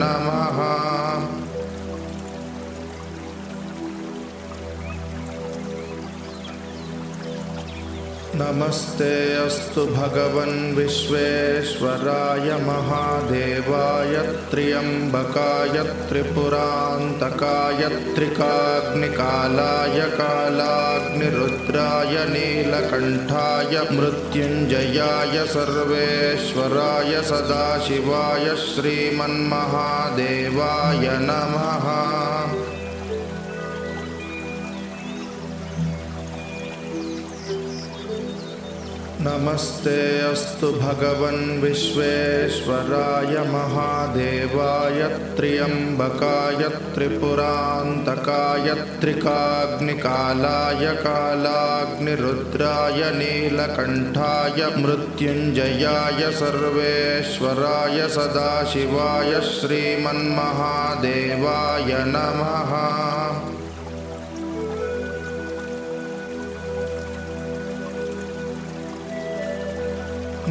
नमः 0.00 0.58
नमस्ते 8.40 9.14
अस्तु 9.36 9.82
भगवन् 9.86 10.74
विश्वेश्वराय 10.76 12.46
महादेवाय 12.66 14.14
त्र्यम्बकाय 14.50 15.76
त्रिपुरान्तकाय 16.08 17.82
त्रिकाग्निकालाय 18.14 19.98
कालाग्निरुद्राय 20.20 22.14
नीलकण्ठाय 22.32 23.74
मृत्युञ्जयाय 23.98 25.36
सर्वेश्वराय 25.56 27.12
सदाशिवाय 27.32 28.46
श्रीमन्महादेवाय 28.66 29.44
नमः 31.28 31.86
नमस्ते 39.24 39.94
अस्तु 40.26 40.68
भगवन् 40.72 41.58
विश्वेश्वराय 41.62 43.34
महादेवाय 43.50 45.02
त्र्यम्बकाय 45.36 46.62
त्रिपुरान्तकाय 46.94 48.72
त्रिकाग्निकालाय 49.00 50.86
कालाग्निरुद्राय 51.02 53.00
नीलकण्ठाय 53.18 54.60
मृत्युञ्जयाय 54.80 56.22
सर्वेश्वराय 56.40 57.98
सदाशिवाय 58.16 59.32
श्रीमन्महादेवाय 59.52 60.20
नमः 62.14 62.72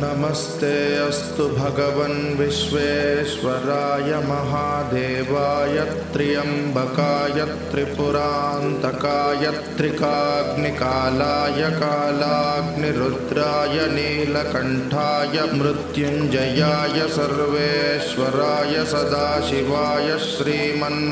नमस्ते 0.01 0.75
अस्तु 0.97 1.45
भगवन् 1.55 2.37
विश्वेश्वराय 2.39 4.11
महादेवाय 4.27 5.79
त्र्यम्बकाय 6.13 7.39
त्रिपुरान्तकाय 7.71 9.43
त्रिकाग्निकालाय 9.77 11.61
कालाग्निरुद्राय 11.81 13.75
नीलकण्ठाय 13.95 15.35
मृत्युञ्जयाय 15.59 16.97
सर्वेश्वराय 17.17 18.73
सदाशिवाय 18.93 20.09
श्रीमन्महादेवाय 20.31 21.07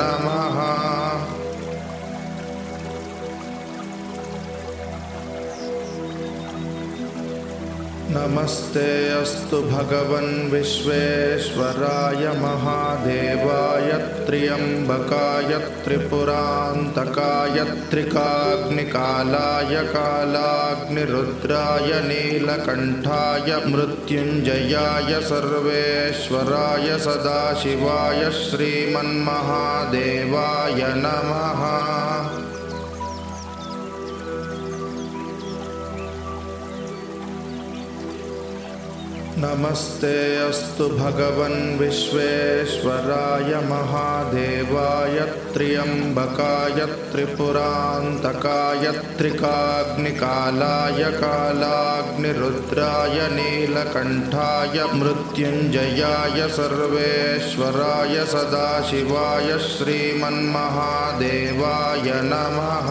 नमः 0.00 0.58
नमस्ते 8.10 8.84
अस्तु 9.12 9.58
भगवन् 9.62 10.50
विश्वेश्वराय 10.50 12.22
महादेवाय 12.42 13.90
त्र्यम्बकाय 14.26 15.52
त्रिपुरान्तकाय 15.84 17.58
त्रिकाग्निकालाय 17.90 19.74
कालाग्निरुद्राय 19.92 21.90
नीलकण्ठाय 22.08 23.50
मृत्युञ्जयाय 23.72 25.12
सर्वेश्वराय 25.28 26.88
सदाशिवाय 27.06 28.22
श्रीमन्महादेवाय 28.40 29.20
नमः 31.04 31.62
नमस्ते 39.40 40.14
अस्तु 40.44 40.86
भगवन् 40.98 41.78
विश्वेश्वराय 41.78 43.52
महादेवाय 43.68 45.18
त्र्यम्बकाय 45.54 46.80
त्रिपुरान्तकाय 47.12 48.90
त्रिकाग्निकालाय 49.18 51.04
कालाग्निरुद्राय 51.20 53.18
नीलकण्ठाय 53.36 54.76
मृत्युञ्जयाय 54.94 56.40
सर्वेश्वराय 56.58 58.16
सदाशिवाय 58.34 59.48
श्रीमन्महादेवाय 59.68 60.42
नमः 62.32 62.90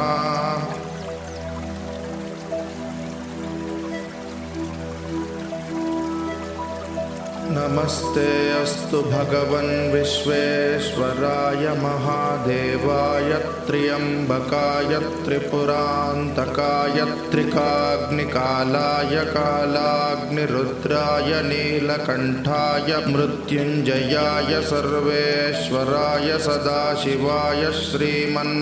नमस्ते 7.57 8.31
अस्तु 8.53 8.99
भगवन् 9.11 9.91
विश्वेश्वराय 9.91 11.63
महादेवाय 11.83 13.31
त्र्यम्बकाय 13.67 14.91
त्रिपुरान्तकाय 15.23 16.99
त्रिकाग्निकालाय 17.31 19.15
कालाग्निरुद्राय 19.37 21.31
नीलकण्ठाय 21.49 22.91
मृत्युञ्जयाय 23.15 24.53
सर्वेश्वराय 24.69 26.29
सदाशिवाय 26.47 27.63
श्रीमन्महादेवाय 27.81 28.61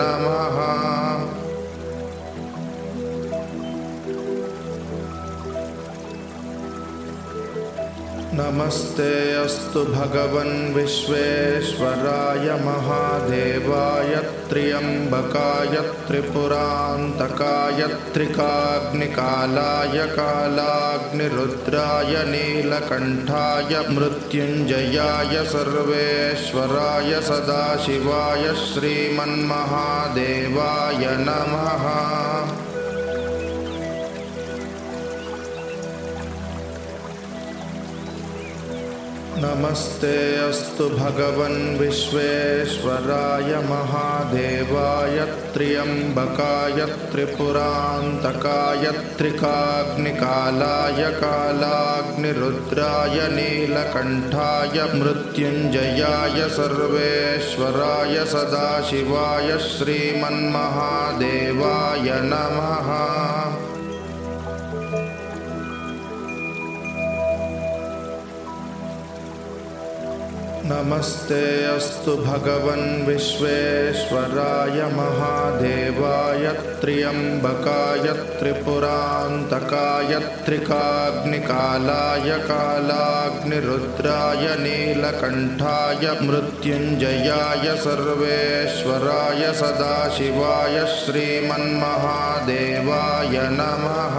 नमः 0.00 0.58
नमस्ते 8.34 9.08
अस्तु 9.36 9.80
भगवन् 9.84 10.72
विश्वेश्वराय 10.74 12.46
महादेवाय 12.64 14.14
त्र्यम्बकाय 14.50 15.76
त्रिपुरान्तकाय 16.06 17.80
त्रिकाग्निकालाय 18.14 19.98
कालाग्निरुद्राय 20.16 22.14
नीलकण्ठाय 22.30 23.78
मृत्युञ्जयाय 23.98 25.34
सर्वेश्वराय 25.52 27.12
सदाशिवाय 27.28 28.44
श्रीमन्महादेवाय 28.64 29.36
नमः 31.28 31.86
नमस्ते 39.42 40.16
अस्तु 40.38 40.84
भगवन् 40.88 41.78
विश्वेश्वराय 41.78 43.54
महादेवाय 43.70 45.16
त्र्यम्बकाय 45.54 46.84
त्रिपुरान्तकाय 47.12 48.84
त्रिकाग्निकालाय 49.18 51.02
कालाग्निरुद्राय 51.22 53.18
नीलकण्ठाय 53.34 54.78
मृत्युञ्जयाय 55.00 56.38
सर्वेश्वराय 56.58 58.14
सदाशिवाय 58.34 59.50
श्रीमन्महादेवाय 59.68 60.38
नमः 62.30 62.88
नमस्ते 70.72 71.40
अस्तु 71.68 72.12
भगवन् 72.16 73.04
विश्वेश्वराय 73.06 74.78
महादेवाय 74.98 76.44
त्र्यम्बकाय 76.82 78.06
त्रिपुरान्तकाय 78.38 80.12
त्रिकाग्निकालाय 80.46 82.30
कालाग्निरुद्राय 82.48 84.46
नीलकण्ठाय 84.62 86.04
मृत्युञ्जयाय 86.28 87.66
सर्वेश्वराय 87.84 89.42
सदाशिवाय 89.60 90.76
श्रीमन्महादेवाय 90.96 91.68
नमः 93.60 94.16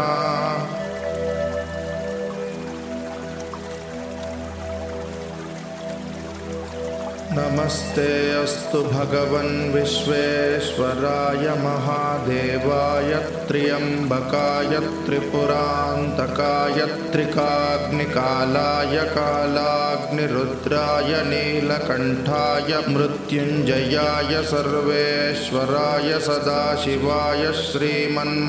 नमस्ते 7.35 8.09
अस्तु 8.39 8.79
भगवन् 8.83 9.71
विश्वेश्वराय 9.73 11.47
महादेवाय 11.63 13.13
त्र्यम्बकाय 13.47 14.73
त्रिपुरान्तकाय 15.05 16.85
त्रिकाग्निकालाय 17.13 18.97
कालाग्निरुद्राय 19.15 21.11
नीलकण्ठाय 21.31 22.71
मृत्युञ्जयाय 22.93 24.33
सर्वेश्वराय 24.53 26.09
सदाशिवाय 26.29 27.43
श्रीमन्महादेवाय 27.65 28.41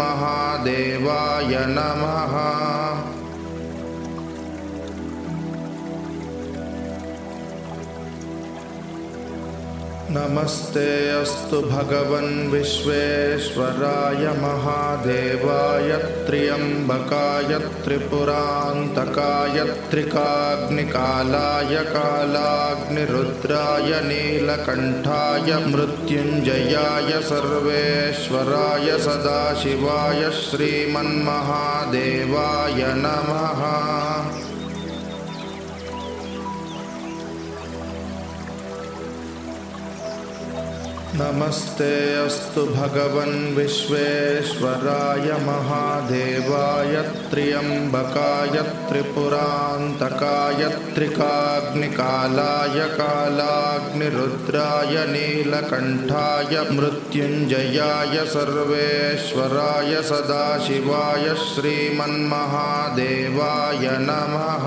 नमः 1.77 2.35
नमस्ते 10.16 10.88
अस्तु 11.11 11.59
भगवन् 11.70 12.50
विश्वेश्वराय 12.50 14.27
महादेवाय 14.42 15.90
त्र्यम्बकाय 16.27 17.57
त्रिपुरान्तकाय 17.85 19.59
त्रिकाग्निकालाय 19.90 21.74
कालाग्निरुद्राय 21.94 23.90
नीलकण्ठाय 24.09 25.50
मृत्युञ्जयाय 25.72 27.11
सर्वेश्वराय 27.31 28.88
सदाशिवाय 29.07 30.22
श्रीमन्महादेवाय 30.44 31.11
नमः 33.05 33.64
नमस्ते 41.16 41.88
अस्तु 42.18 42.62
भगवन् 42.66 43.55
विश्वेश्वराय 43.57 45.29
महादेवाय 45.44 46.96
त्र्यम्बकाय 47.31 48.57
त्रिपुरान्तकाय 48.88 50.62
त्रिकाग्निकालाय 50.94 52.81
कालाग्निरुद्राय 52.96 54.96
नीलकण्ठाय 55.12 56.55
मृत्युञ्जयाय 56.72 58.16
सर्वेश्वराय 58.35 59.92
सदाशिवाय 60.11 61.27
श्रीमन्महादेवाय 61.46 62.29
नमः 64.09 64.66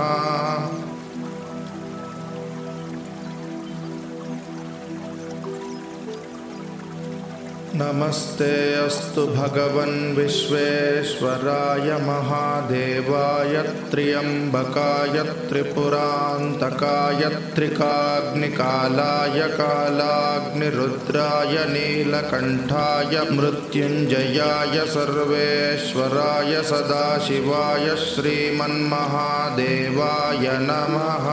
नमस्ते 7.75 8.51
अस्तु 8.79 9.25
भगवन् 9.27 10.15
विश्वेश्वराय 10.15 11.89
महादेवाय 12.03 13.61
त्र्यम्बकाय 13.91 15.23
त्रिपुरान्तकाय 15.49 17.23
त्रिकाग्निकालाय 17.55 19.39
कालाग्निरुद्राय 19.59 21.55
नीलकण्ठाय 21.73 23.19
मृत्युञ्जयाय 23.35 24.75
सर्वेश्वराय 24.95 26.53
सदाशिवाय 26.71 27.95
श्रीमन्महादेवाय 28.07 28.85
नमः 30.69 31.27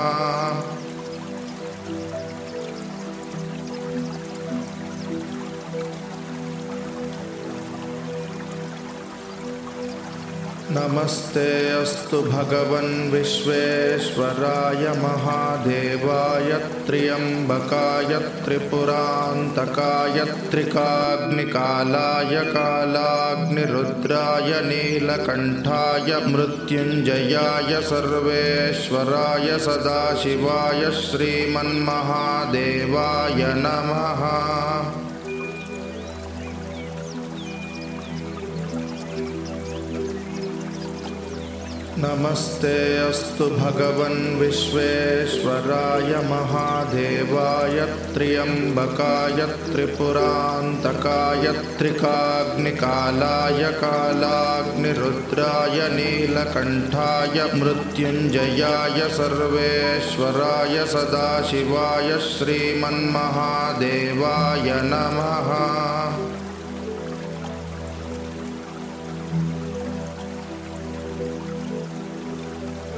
नमस्ते 10.72 11.48
अस्तु 11.70 12.20
भगवन् 12.22 13.10
विश्वेश्वराय 13.10 14.86
महादेवाय 15.00 16.52
त्र्यम्बकाय 16.86 18.14
त्रिपुरान्तकाय 18.44 20.24
त्रिकाग्निकालाय 20.50 22.34
कालाग्निरुद्राय 22.54 24.50
नीलकण्ठाय 24.70 26.10
मृत्युञ्जयाय 26.32 27.80
सर्वेश्वराय 27.90 29.48
सदाशिवाय 29.68 30.90
श्रीमन्महादेवाय 31.04 31.80
नमः 33.64 34.22
नमस्ते 42.04 42.78
अस्तु 43.00 43.44
भगवन् 43.50 44.38
विश्वेश्वराय 44.38 46.10
महादेवाय 46.30 47.78
त्र्यम्बकाय 48.14 49.40
त्रिपुरान्तकाय 49.70 51.46
त्रिकाग्निकालाय 51.78 53.62
कालाग्निरुद्राय 53.80 55.78
नीलकण्ठाय 55.96 57.38
मृत्युञ्जयाय 57.62 59.00
सर्वेश्वराय 59.18 60.76
सदाशिवाय 60.94 62.10
श्रीमन्महादेवाय 62.30 63.00
नमः 64.92 65.50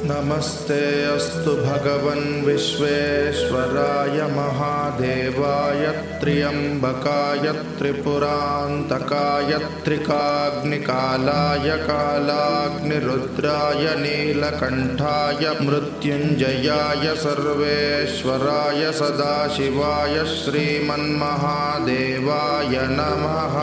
नमस्ते 0.09 0.83
अस्तु 1.05 1.53
भगवन् 1.57 2.45
विश्वेश्वराय 2.47 4.19
महादेवाय 4.35 5.87
त्र्यम्बकाय 6.21 7.47
त्रिपुरान्तकाय 7.79 9.53
त्रिकाग्निकालाय 9.85 11.69
कालाग्निरुद्राय 11.89 13.85
नीलकण्ठाय 14.03 15.51
मृत्युञ्जयाय 15.67 17.05
सर्वेश्वराय 17.25 18.83
सदाशिवाय 19.01 20.17
श्रीमन्महादेवाय 20.37 21.15
नमः 22.99 23.57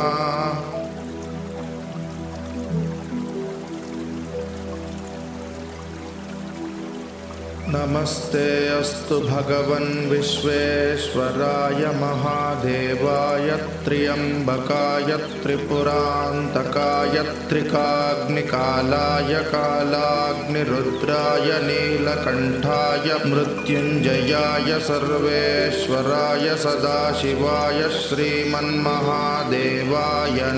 नमस्ते 7.73 8.47
अस्तु 8.69 9.15
भगवन् 9.19 10.09
विश्वेश्वराय 10.09 11.85
महादेवाय 12.01 13.47
त्र्यम्बकाय 13.85 15.15
त्रिपुरान्तकाय 15.43 17.15
त्रिकाग्निकालाय 17.49 19.33
कालाग्निरुद्राय 19.53 21.49
नीलकण्ठाय 21.67 23.07
मृत्युञ्जयाय 23.31 24.69
सर्वेश्वराय 24.89 26.45
सदाशिवाय 26.65 27.81
श्रीमन्महादेवाय 28.03 28.69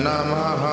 नमः 0.04 0.66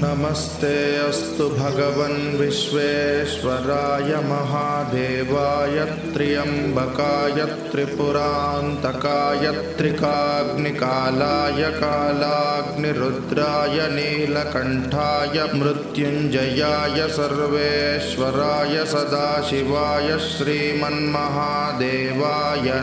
नमस्ते 0.00 0.72
अस्तु 1.00 1.44
भगवन् 1.50 2.34
विश्वेश्वराय 2.38 4.10
महादेवाय 4.30 5.78
त्र्यम्बकाय 6.14 7.44
त्रिपुरान्तकाय 7.70 9.46
त्रिकाग्निकालाय 9.78 11.62
कालाग्निरुद्राय 11.80 13.78
नीलकण्ठाय 13.96 15.42
मृत्युञ्जयाय 15.54 17.08
सर्वेश्वराय 17.16 18.84
सदाशिवाय 18.94 20.08
श्रीमन्महादेवाय 20.28 20.96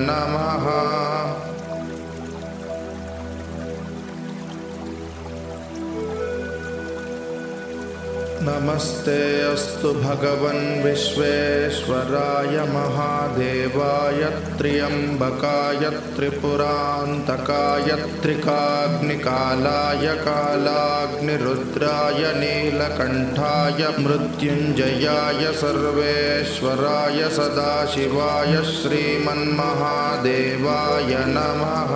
नमः 0.09 0.67
नमस्ते 8.45 9.19
अस्तु 9.41 9.89
भगवन् 9.93 10.81
विश्वेश्वराय 10.83 12.55
महादेवाय 12.71 14.23
त्र्यम्बकाय 14.57 15.83
त्रिपुरान्तकाय 16.15 17.89
त्रिकाग्निकालाय 18.23 20.07
कालाग्निरुद्राय 20.25 22.21
नीलकण्ठाय 22.41 23.87
मृत्युञ्जयाय 24.03 25.41
सर्वेश्वराय 25.63 27.23
सदाशिवाय 27.39 28.53
श्रीमन्महादेवाय 28.73 29.51
नमः 31.35 31.93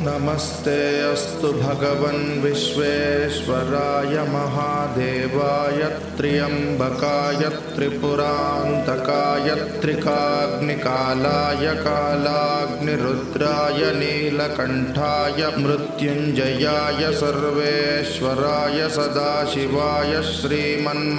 नमस्ते 0.00 0.74
अस्तु 1.02 1.48
भगवन् 1.52 2.42
विश्वेश्वराय 2.42 4.18
महादेवाय 4.32 5.80
त्र्यम्बकाय 6.16 7.42
त्रिपुरान्तकाय 7.74 9.48
त्रिकाग्निकालाय 9.80 11.66
कालाग्निरुद्राय 11.82 13.80
नीलकण्ठाय 13.98 15.40
मृत्युञ्जयाय 15.64 17.02
सर्वेश्वराय 17.22 18.78
सदाशिवाय 18.98 20.22
श्रीमन्महादेवाय 20.32 21.10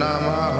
नमः 0.00 0.58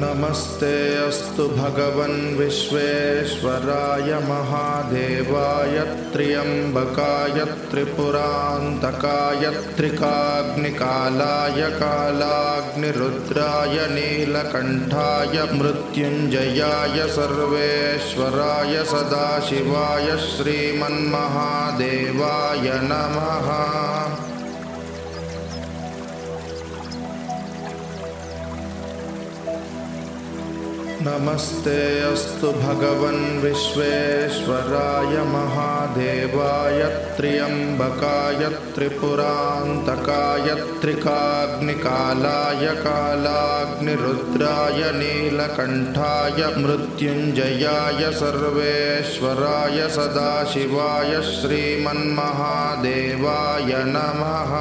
नमस्ते 0.00 0.72
अस्तु 1.02 1.44
भगवन् 1.48 2.34
विश्वेश्वराय 2.38 4.10
महादेवाय 4.28 5.76
त्र्यम्बकाय 6.12 7.38
त्रिपुरान्तकाय 7.70 9.44
त्रिकाग्निकालाय 9.76 11.62
कालाग्निरुद्राय 11.80 13.78
नीलकण्ठाय 13.94 15.36
मृत्युञ्जयाय 15.58 16.98
सर्वेश्वराय 17.16 18.74
सदाशिवाय 18.92 20.08
श्रीमन्महादेवाय 20.26 21.16
नमः 22.90 23.48
नमस्ते 31.06 31.80
अस्तु 32.02 32.48
भगवन् 32.52 33.40
विश्वेश्वराय 33.42 35.12
महादेवाय 35.32 36.80
त्र्यम्बकाय 37.16 38.42
त्रिपुरान्तकाय 38.74 40.48
त्रिकाग्निकालाय 40.80 42.64
कालाग्निरुद्राय 42.86 44.80
नीलकण्ठाय 44.98 46.42
मृत्युञ्जयाय 46.64 48.02
सर्वेश्वराय 48.22 49.78
सदाशिवाय 49.98 51.14
श्रीमन्महादेवाय 51.30 52.10
नमः 53.94 54.52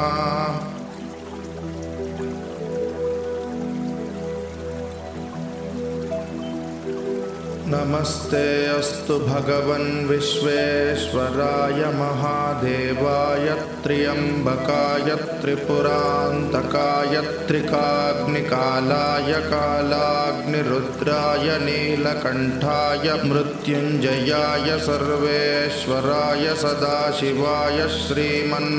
नमस्ते 7.67 8.41
अस्तु 8.69 9.15
भगवन् 9.19 10.07
विश्वेश्वराय 10.07 11.79
महादेवाय 11.99 13.47
त्र्यम्बकाय 13.83 15.09
त्रिपुरान्तकाय 15.41 17.15
त्रिकाग्निकालाय 17.47 19.33
कालाग्निरुद्राय 19.49 21.47
नीलकण्ठाय 21.65 23.07
मृत्युञ्जयाय 23.25 24.69
सर्वेश्वराय 24.85 26.45
सदाशिवाय 26.63 27.79
श्रीमन्महादेवाय 27.97 28.71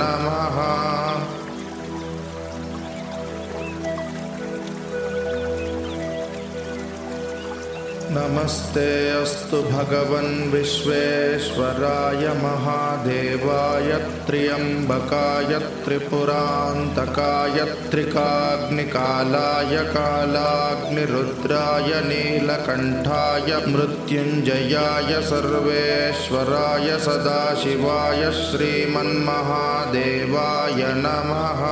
नमः 0.00 0.58
नमस्ते 8.16 8.90
अस्तु 9.10 9.58
भगवन् 9.62 10.50
विश्वेश्वराय 10.50 12.26
महादेवाय 12.42 13.88
त्र्यम्बकाय 14.26 15.58
त्रिपुरान्तकाय 15.84 17.58
त्रिकाग्निकालाय 17.90 19.74
कालाग्निरुद्राय 19.96 21.90
नीलकण्ठाय 22.08 23.50
मृत्युञ्जयाय 23.72 25.10
सर्वेश्वराय 25.30 26.88
सदाशिवाय 27.08 28.22
श्रीमन्महादेवाय 28.44 29.10
नमः 31.04 31.62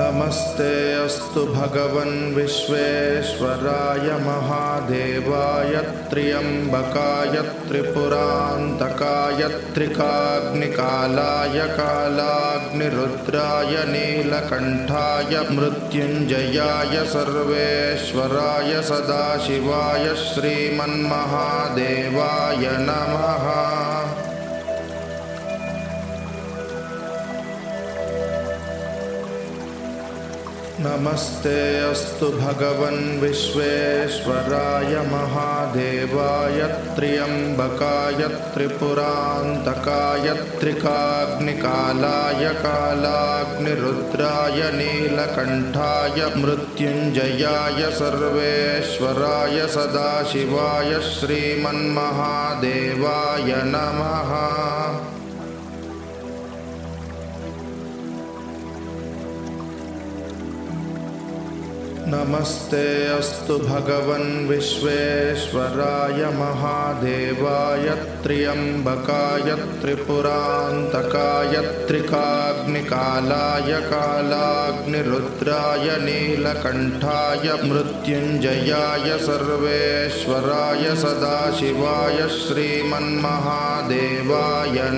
नमस्ते 0.00 0.74
अस्तु 0.96 1.40
भगवन् 1.54 2.34
विश्वेश्वराय 2.34 4.06
महादेवाय 4.26 5.74
त्र्यम्बकाय 6.10 7.34
त्रिपुरान्तकाय 7.68 9.42
त्रिकाग्निकालाय 9.74 11.58
कालाग्निरुद्राय 11.80 13.74
नीलकण्ठाय 13.92 15.34
मृत्युञ्जयाय 15.56 16.96
सर्वेश्वराय 17.14 18.72
सदाशिवाय 18.90 20.06
श्रीमन्महादेवाय 20.24 21.04
नमः 22.88 23.46
नमस्ते 30.82 31.56
अस्तु 31.84 32.28
भगवन् 32.36 33.18
विश्वेश्वराय 33.20 34.94
महादेवाय 35.10 36.60
त्र्यम्बकाय 36.96 38.22
त्रिपुरान्तकाय 38.54 40.32
त्रिकाग्निकालाय 40.60 42.48
कालाग्निरुद्राय 42.62 44.60
नीलकण्ठाय 44.78 46.24
मृत्युञ्जयाय 46.40 47.80
सर्वेश्वराय 48.00 49.60
सदाशिवाय 49.76 50.92
श्रीमन्महादेवाय 51.12 51.90
नमः 53.74 54.32
नमस्ते 62.08 62.84
अस्तु 63.12 63.56
भगवन् 63.58 64.46
विश्वेश्वराय 64.48 66.22
महादेवाय 66.36 67.88
त्र्यम्बकाय 68.22 69.50
त्रिपुरान्तकाय 69.80 71.54
त्रिकाग्निकालाय 71.88 73.72
कालाग्निरुद्राय 73.90 75.86
नीलकण्ठाय 76.06 77.46
मृत्युञ्जयाय 77.68 79.08
सर्वेश्वराय 79.26 80.84
सदाशिवाय 81.04 82.18
श्रीमन्महादेवाय 82.40 83.16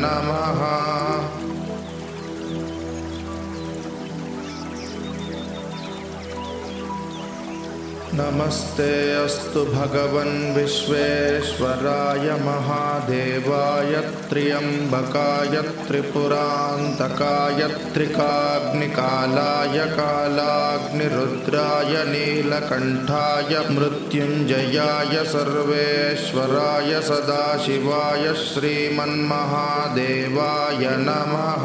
नमः 0.05 0.63
नमस्ते 8.15 8.89
अस्तु 9.17 9.61
भगवन् 9.65 10.55
विश्वेश्वराय 10.55 12.27
महादेवाय 12.47 13.95
त्र्यम्बकाय 14.31 15.57
त्रिपुरान्तकाय 15.87 17.61
त्रिकाग्निकालाय 17.95 19.79
कालाग्निरुद्राय 19.97 21.95
नीलकण्ठाय 22.13 23.59
मृत्युञ्जयाय 23.79 25.25
सर्वेश्वराय 25.33 26.93
सदाशिवाय 27.09 28.25
श्रीमन्महादेवाय 28.45 29.17
नमः 31.09 31.65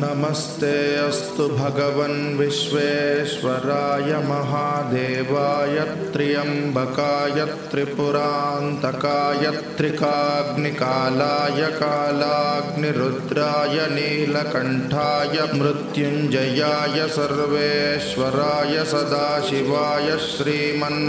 नमस्ते 0.00 0.74
अस्तु 0.96 1.44
भगवन् 1.58 2.36
विश्वेश्वराय 2.38 4.12
महादेवाय 4.26 5.78
त्र्यम्बकाय 6.12 7.44
त्रिपुरान्तकाय 7.70 9.50
त्रिकाग्निकालाय 9.78 11.64
कालाग्निरुद्राय 11.80 13.76
नीलकण्ठाय 13.96 15.36
मृत्युञ्जयाय 15.58 16.98
सर्वेश्वराय 17.18 18.74
सदाशिवाय 18.94 20.08
श्रीमन्महादेवाय 20.30 21.06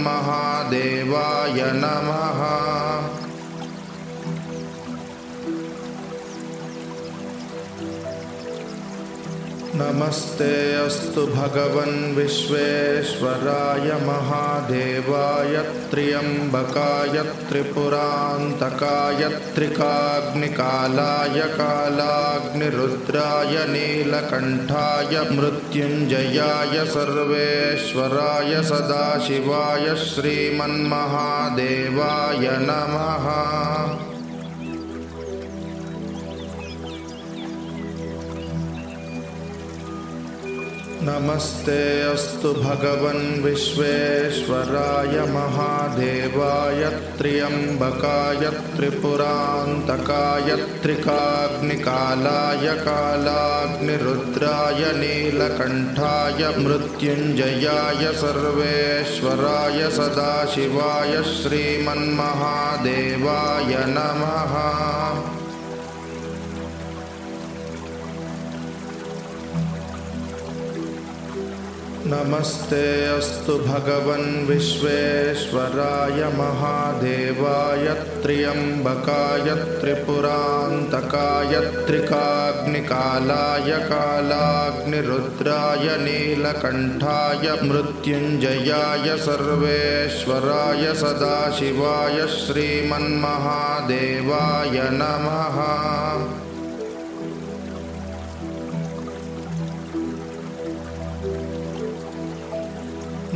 नमः 1.82 2.40
नमस्ते 9.80 10.54
अस्तु 10.76 11.22
भगवन् 11.26 12.14
विश्वेश्वराय 12.14 13.92
महादेवाय 14.06 15.54
त्र्यम्बकाय 15.90 17.16
त्रिपुरान्तकाय 17.48 19.22
त्रिकाग्निकालाय 19.54 21.38
कालाग्निरुद्राय 21.60 23.56
नीलकण्ठाय 23.72 25.14
मृत्युञ्जयाय 25.38 26.76
सर्वेश्वराय 26.96 28.52
सदाशिवाय 28.72 29.86
श्रीमन्महादेवाय 30.04 30.84
नमः 32.68 33.26
नमस्ते 41.02 41.76
अस्तु 42.06 42.48
भगवन् 42.54 43.42
विश्वेश्वराय 43.42 45.14
महादेवाय 45.34 46.82
त्र्यम्बकाय 47.18 48.44
त्रिपुरान्तकाय 48.76 50.48
त्रिकाग्निकालाय 50.82 52.66
कालाग्निरुद्राय 52.84 54.82
नीलकण्ठाय 55.00 56.42
मृत्युञ्जयाय 56.58 58.04
सर्वेश्वराय 58.22 59.80
सदाशिवाय 59.98 61.14
श्रीमन्महादेवाय 61.34 62.04
नमः 63.96 64.54
नमस्ते 72.10 72.84
अस्तु 73.06 73.54
भगवन् 73.66 74.46
विश्वेश्वराय 74.46 76.22
महादेवाय 76.38 77.86
त्र्यम्बकाय 78.22 79.50
त्रिपुरान्तकाय 79.80 81.54
त्रिकाग्निकालाय 81.86 83.70
कालाग्निरुद्राय 83.92 85.86
नीलकण्ठाय 86.04 87.46
मृत्युञ्जयाय 87.70 89.16
सर्वेश्वराय 89.28 90.84
सदाशिवाय 91.04 92.18
श्रीमन्महादेवाय 92.36 93.16
नमः 95.00 95.58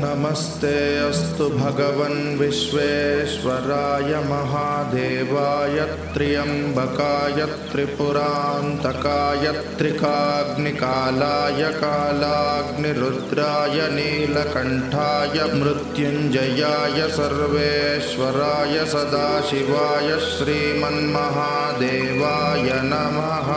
नमस्ते 0.05 0.79
अस्तु 1.01 1.45
भगवन् 1.51 2.37
विश्वेश्वराय 2.39 4.11
महादेवाय 4.31 5.79
त्र्यम्बकाय 6.15 7.39
त्रिपुरान्तकाय 7.71 9.47
त्रिकाग्निकालाय 9.79 11.63
कालाग्निरुद्राय 11.85 13.79
नीलकण्ठाय 13.95 15.41
मृत्युञ्जयाय 15.63 17.01
सर्वेश्वराय 17.17 18.77
सदाशिवाय 18.93 20.11
श्रीमन्महादेवाय 20.29 21.01
नमः 22.93 23.51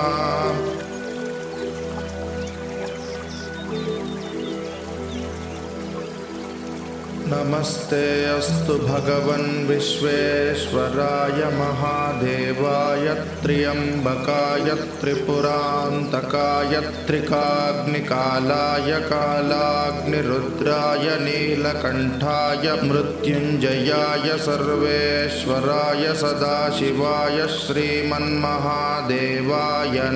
नमस्ते 7.30 8.04
अस्तु 8.26 8.74
भगवन् 8.80 9.66
विश्वेश्वराय 9.68 11.42
महादेवाय 11.56 13.08
त्र्यम्बकाय 13.42 14.70
त्रिपुरान्तकाय 15.02 16.80
त्रिकाग्निकालाय 17.08 18.92
कालाग्निरुद्राय 19.10 21.06
नीलकण्ठाय 21.26 22.66
मृत्युञ्जयाय 22.88 24.28
सर्वेश्वराय 24.48 26.04
सदाशिवाय 26.24 27.40
श्रीमन्महादेवाय 27.60 28.36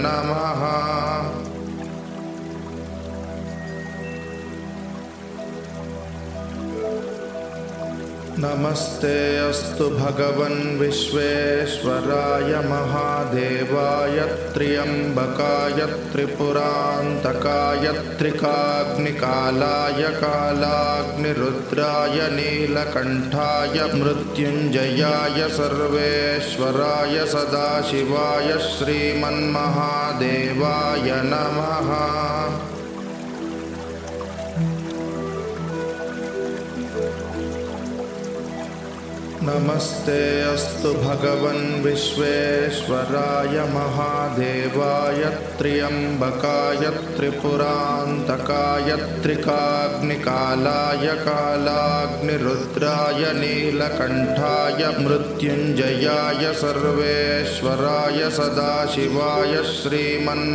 नमः 0.03 0.63
नमस्ते 8.43 9.17
अस्तु 9.37 9.87
भगवन् 9.89 10.77
विश्वेश्वराय 10.77 12.53
महादेवाय 12.69 14.17
त्र्यम्बकाय 14.53 15.81
त्रिपुरान्तकाय 16.13 17.85
त्रिकाग्निकालाय 18.19 20.01
कालाग्निरुद्राय 20.23 22.17
नीलकण्ठाय 22.37 23.77
मृत्युञ्जयाय 24.01 25.39
सर्वेश्वराय 25.59 27.15
सदाशिवाय 27.35 28.49
श्रीमन्महादेवाय 28.71 29.47
नमः 31.31 31.89
नमस्ते 39.43 40.17
अस्तु 40.47 40.89
भगवन् 40.93 41.81
विश्वेश्वराय 41.83 43.55
महादेवाय 43.73 45.23
त्र्यम्बकाय 45.59 46.83
त्रिपुरान्तकाय 47.15 48.89
त्रिकाग्निकालाय 49.23 51.07
कालाग्निरुद्राय 51.25 53.23
नीलकण्ठाय 53.39 54.85
मृत्युञ्जयाय 54.99 56.53
सर्वेश्वराय 56.61 58.21
सदाशिवाय 58.37 59.53
श्रीमन्महादेवाय 59.73 60.45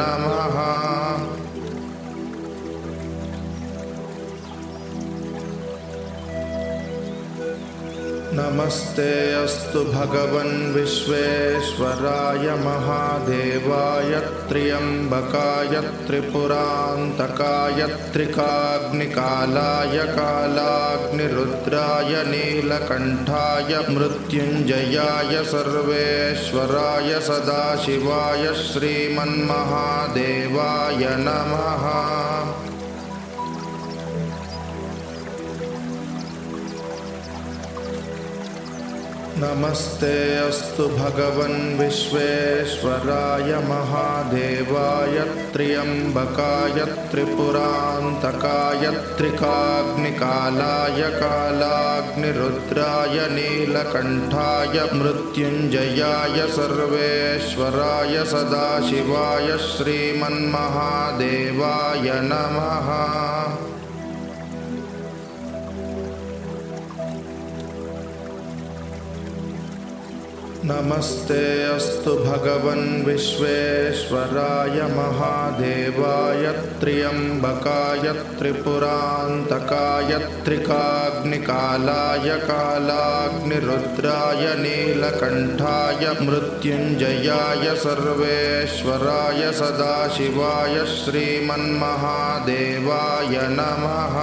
नमः 0.00 0.58
नमस्ते 8.36 9.10
अस्तु 9.32 9.80
भगवन् 9.94 10.72
विश्वेश्वराय 10.74 12.46
महादेवाय 12.62 14.14
त्र्यम्बकाय 14.48 15.74
त्रिपुरान्तकाय 16.06 17.80
त्रिकाग्निकालाय 18.14 19.98
कालाग्निरुद्राय 20.16 22.12
नीलकण्ठाय 22.32 23.72
मृत्युञ्जयाय 23.94 25.32
सर्वेश्वराय 25.54 27.10
सदाशिवाय 27.30 28.44
श्रीमन्महादेवाय 28.66 29.42
नमः 31.26 31.84
नमस्ते 39.38 40.10
अस्तु 40.38 40.84
भगवन् 40.88 41.78
विश्वेश्वराय 41.78 43.54
महादेवाय 43.68 45.16
त्र्यम्बकाय 45.52 46.84
त्रिपुरान्तकाय 47.10 48.84
त्रिकाग्निकालाय 49.18 51.00
कालाग्निरुद्राय 51.18 53.18
नीलकण्ठाय 53.34 54.76
मृत्युञ्जयाय 55.00 56.38
सर्वेश्वराय 56.56 58.14
सदाशिवाय 58.34 59.48
श्रीमन्महादेवाय 59.68 60.36
नमः 62.30 62.88
नमस्ते 70.68 71.40
अस्तु 71.70 72.12
भगवन् 72.16 73.02
विश्वेश्वराय 73.06 74.78
महादेवाय 74.92 76.46
त्र्यम्बकाय 76.80 78.12
त्रिपुरान्तकाय 78.38 80.16
त्रिकाग्निकालाय 80.44 82.30
कालाग्निरुद्राय 82.46 84.44
नीलकण्ठाय 84.62 86.08
मृत्युञ्जयाय 86.22 87.66
सर्वेश्वराय 87.84 89.42
सदाशिवाय 89.60 90.76
श्रीमन्महादेवाय 90.96 91.74
नमः 93.58 94.16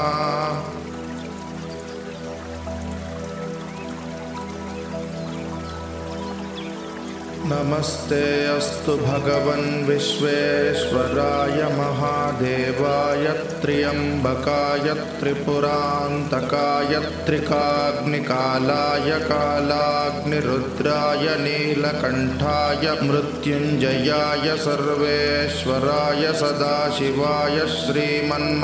नमस्ते 7.51 8.25
अस्तु 8.47 8.93
भगवन् 8.97 9.85
विश्वेश्वराय 9.87 11.57
महादेवाय 11.77 13.25
त्र्यम्बकाय 13.61 14.87
त्रिपुरान्तकाय 15.19 16.93
त्रिकाग्निकालाय 17.25 19.09
कालाग्निरुद्राय 19.31 21.25
नीलकण्ठाय 21.43 22.85
मृत्युञ्जयाय 23.09 24.47
सर्वेश्वराय 24.67 26.23
सदाशिवाय 26.43 27.59
श्रीमन्महादेवाय 27.75 28.55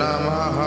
नमः 0.00 0.58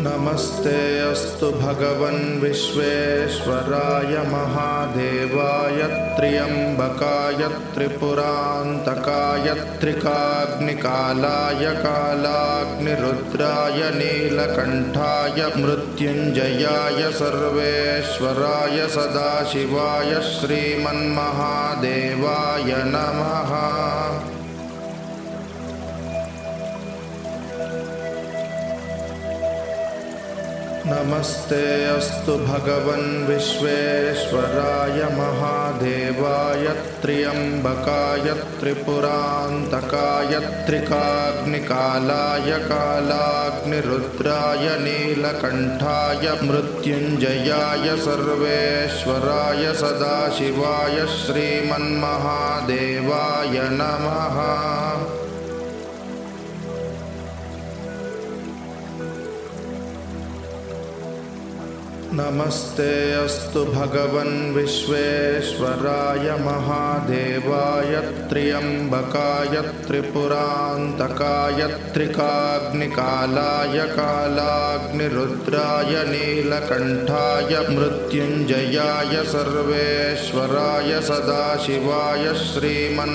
नमस्ते 0.00 0.80
अस्तु 1.02 1.46
भगवन् 1.52 2.40
विश्वेश्वराय 2.40 4.12
महादेवाय 4.32 5.80
त्र्यम्बकाय 6.16 7.42
त्रिपुरान्तकाय 7.74 9.48
त्रिकाग्निकालाय 9.80 11.64
कालाग्निरुद्राय 11.82 13.80
नीलकण्ठाय 13.98 15.40
मृत्युञ्जयाय 15.64 17.00
सर्वेश्वराय 17.18 18.78
सदाशिवाय 18.96 20.14
श्रीमन्महादेवाय 20.32 21.10
नमः 22.94 23.52
नमस्ते 30.90 31.64
अस्तु 31.84 32.34
भगवन् 32.48 33.24
विश्वेश्वराय 33.28 35.00
महादेवाय 35.16 36.64
त्र्यम्बकाय 37.02 38.30
त्रिपुरान्तकाय 38.60 40.32
त्रिकाग्निकालाय 40.66 42.50
कालाग्निरुद्राय 42.70 44.66
नीलकण्ठाय 44.84 46.24
मृत्युञ्जयाय 46.48 47.86
सर्वेश्वराय 48.06 49.64
सदाशिवाय 49.82 50.98
श्रीमन्महादेवाय 51.20 51.94
नमः 53.80 54.38
नमस्ते 62.12 62.92
अस्तु 63.12 63.62
भगवन् 63.64 64.52
विश्वेश्वराय 64.54 66.30
महादेवाय 66.44 67.96
त्र्यम्बकाय 68.30 69.60
त्रिपुरान्तकाय 69.86 71.66
त्रिकाग्निकालाय 71.94 73.76
कालाग्निरुद्राय 73.98 75.92
नीलकण्ठाय 76.10 77.52
मृत्युञ्जयाय 77.76 79.14
सर्वेश्वराय 79.34 80.90
सदाशिवाय 81.10 82.24
श्रीमन्महादेवाय 82.48 83.14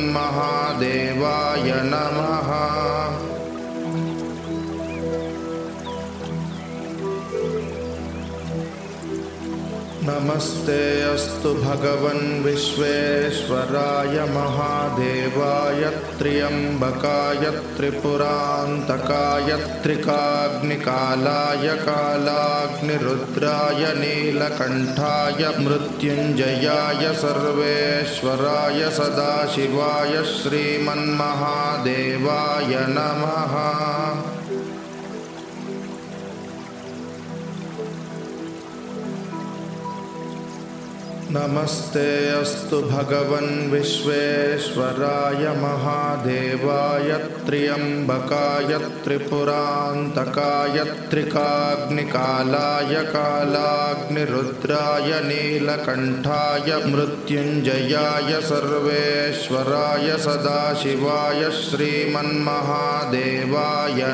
नमः 1.93 2.51
नमस्ते 10.05 10.79
अस्तु 11.01 11.51
भगवन् 11.55 12.41
विश्वेश्वराय 12.43 14.17
महादेवाय 14.33 15.83
त्र्यम्बकाय 16.19 17.45
त्रिपुरान्तकाय 17.77 19.55
त्रिकाग्निकालाय 19.83 21.67
कालाग्निरुद्राय 21.85 23.83
नीलकण्ठाय 24.01 25.47
मृत्युञ्जयाय 25.63 27.03
सर्वेश्वराय 27.23 28.81
सदाशिवाय 28.99 30.13
श्रीमन्महादेवाय 30.35 31.11
नमः 32.97 33.53
नमस्ते 41.35 42.09
अस्तु 42.29 42.79
भगवन् 42.89 43.69
विश्वेश्वराय 43.69 45.45
महादेवाय 45.61 47.09
त्र्यम्बकाय 47.45 48.77
त्रिपुरान्तकाय 49.03 50.77
त्रिकाग्निकालाय 51.11 52.93
कालाग्निरुद्राय 53.15 55.09
नीलकण्ठाय 55.29 56.69
मृत्युञ्जयाय 56.91 58.31
सर्वेश्वराय 58.51 60.07
सदाशिवाय 60.27 61.41
श्रीमन्महादेवाय 61.63 62.39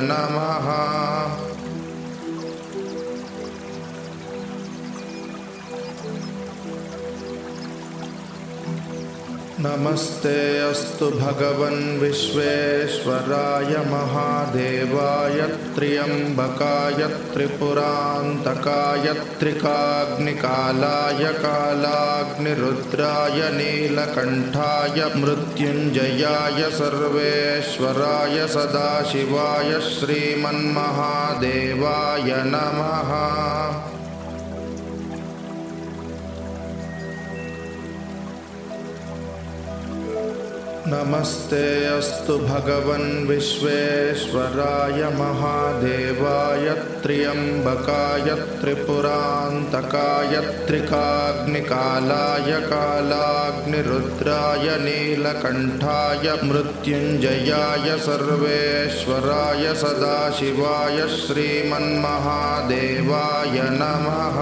नमः 0.09 0.67
नमस्ते 9.63 10.35
अस्तु 10.65 11.07
भगवन् 11.11 11.97
विश्वेश्वराय 11.99 13.73
महादेवाय 13.89 15.41
त्र्यम्बकाय 15.75 17.01
त्रिपुरान्तकाय 17.33 19.11
त्रिकाग्निकालाय 19.39 21.25
कालाग्निरुद्राय 21.43 23.41
नीलकण्ठाय 23.57 25.03
मृत्युञ्जयाय 25.19 26.61
सर्वेश्वराय 26.79 28.47
सदाशिवाय 28.55 29.71
श्रीमन्महादेवाय 29.91 30.69
नमः 32.53 33.11
नमस्ते 40.91 41.65
अस्तु 41.85 42.35
भगवन् 42.49 43.27
विश्वेश्वराय 43.27 45.01
महादेवाय 45.17 46.69
त्र्यम्बकाय 47.03 48.29
त्रिपुरान्तकाय 48.61 50.33
त्रिकाग्निकालाय 50.67 52.51
कालाग्निरुद्राय 52.71 54.67
नीलकण्ठाय 54.85 56.25
मृत्युञ्जयाय 56.49 57.87
सर्वेश्वराय 58.07 59.63
सदाशिवाय 59.83 60.97
श्रीमन्महादेवाय 61.19 61.95
नमः 63.81 64.39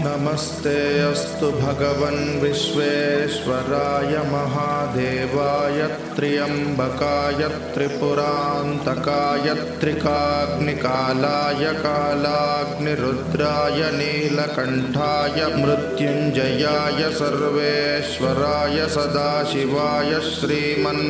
नमस्ते 0.00 0.74
अस्तु 1.02 1.46
भगवन् 1.52 2.40
विश्वेश्वराय 2.40 4.12
महादेवाय 4.32 5.80
त्र्यम्बकाय 6.16 7.42
त्रिपुरान्तकाय 7.74 9.54
त्रिकाग्निकालाय 9.80 11.64
कालाग्निरुद्राय 11.82 13.80
नीलकण्ठाय 13.98 15.40
मृत्युञ्जयाय 15.56 17.02
सर्वेश्वराय 17.18 18.78
सदाशिवाय 18.96 20.12
श्रीमन्महादेवाय 20.30 21.02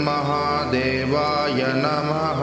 नमः 1.85 2.43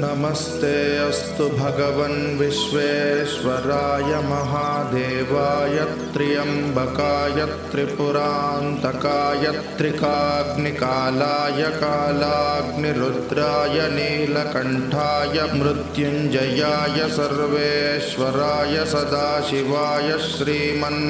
नमस्ते 0.00 0.74
अस्तु 1.04 1.46
भगवन् 1.60 2.36
विश्वेश्वराय 2.38 4.12
महादेवाय 4.28 5.78
त्र्यम्बकाय 6.14 7.40
त्रिपुरान्तकाय 7.72 9.44
त्रिकाग्निकालाय 9.78 11.62
कालाग्निरुद्राय 11.82 13.76
नीलकण्ठाय 13.96 15.36
मृत्युञ्जयाय 15.58 16.98
सर्वेश्वराय 17.18 18.74
सदाशिवाय 18.94 20.08
श्रीमन्महादेवाय 20.30 21.06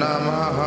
नमः 0.00 0.58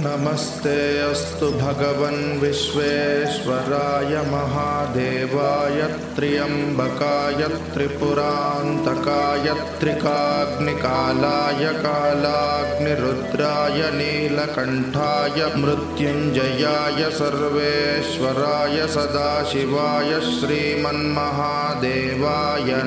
नमस्ते 0.00 0.78
अस्तु 1.00 1.46
भगवन् 1.50 2.40
विश्वेश्वराय 2.40 4.16
महादेवाय 4.32 5.80
त्र्यम्बकाय 6.16 7.46
त्रिपुरान्तकाय 7.74 9.48
त्रिकाग्निकालाय 9.80 11.64
कालाग्निरुद्राय 11.86 13.80
नीलकण्ठाय 13.96 15.40
मृत्युञ्जयाय 15.64 17.10
सर्वेश्वराय 17.18 18.86
सदाशिवाय 18.96 20.12
श्रीमन्महादेवाय 20.30 21.00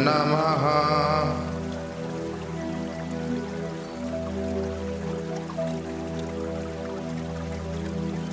नमः 0.07 0.65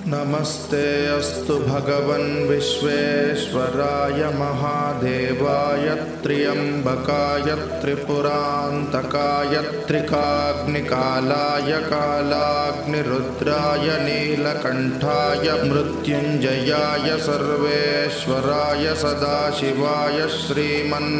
नमस्ते 0.08 0.80
अस्तु 1.10 1.54
भगवन् 1.58 2.48
विश्वेश्वराय 2.48 4.20
महादेवाय 4.38 5.88
त्र्यम्बकाय 6.22 7.54
त्रिपुरान्तकाय 7.80 9.56
त्रिकाग्निकालाय 9.88 11.72
कालाग्निरुद्राय 11.88 13.88
नीलकण्ठाय 14.04 15.52
मृत्युञ्जयाय 15.72 17.18
सर्वेश्वराय 17.26 18.94
सदाशिवाय 19.02 20.22
श्रीमन्महादेवाय 20.38 21.12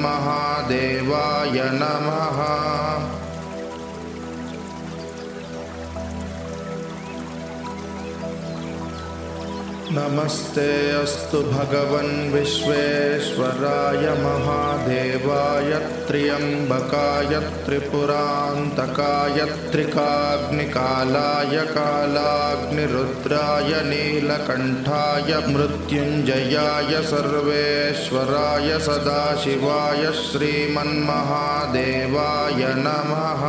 नमः 1.82 2.40
नमस्ते 9.96 10.70
अस्तु 10.92 11.38
भगवन् 11.50 12.32
विश्वेश्वराय 12.32 14.02
महादेवाय 14.24 15.70
त्र्यम्बकाय 16.08 17.32
त्रिपुरान्तकाय 17.66 19.38
त्रिकाग्निकालाय 19.72 21.56
कालाग्निरुद्राय 21.76 23.72
नीलकण्ठाय 23.88 25.32
मृत्युञ्जयाय 25.54 26.92
सर्वेश्वराय 27.12 28.68
सदाशिवाय 28.88 30.04
श्रीमन्महादेवाय 30.22 30.92
नमः 32.84 33.42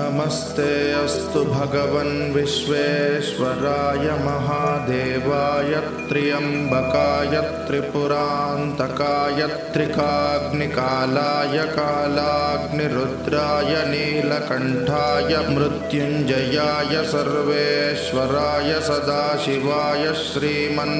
नमस्ते 0.00 0.72
अस्तु 0.96 1.40
भगवन् 1.44 2.32
विश्वेश्वराय 2.34 4.06
महादेवाय 4.26 5.72
त्र्यम्बकाय 6.08 7.34
त्रिपुरान्तकाय 7.66 9.40
त्रिकाग्निकालाय 9.74 11.58
कालाग्निरुद्राय 11.76 13.74
नीलकण्ठाय 13.90 15.36
मृत्युञ्जयाय 15.50 16.94
सर्वेश्वराय 17.12 18.72
सदाशिवाय 18.88 20.04
श्रीमन्महादेवाय 20.24 20.96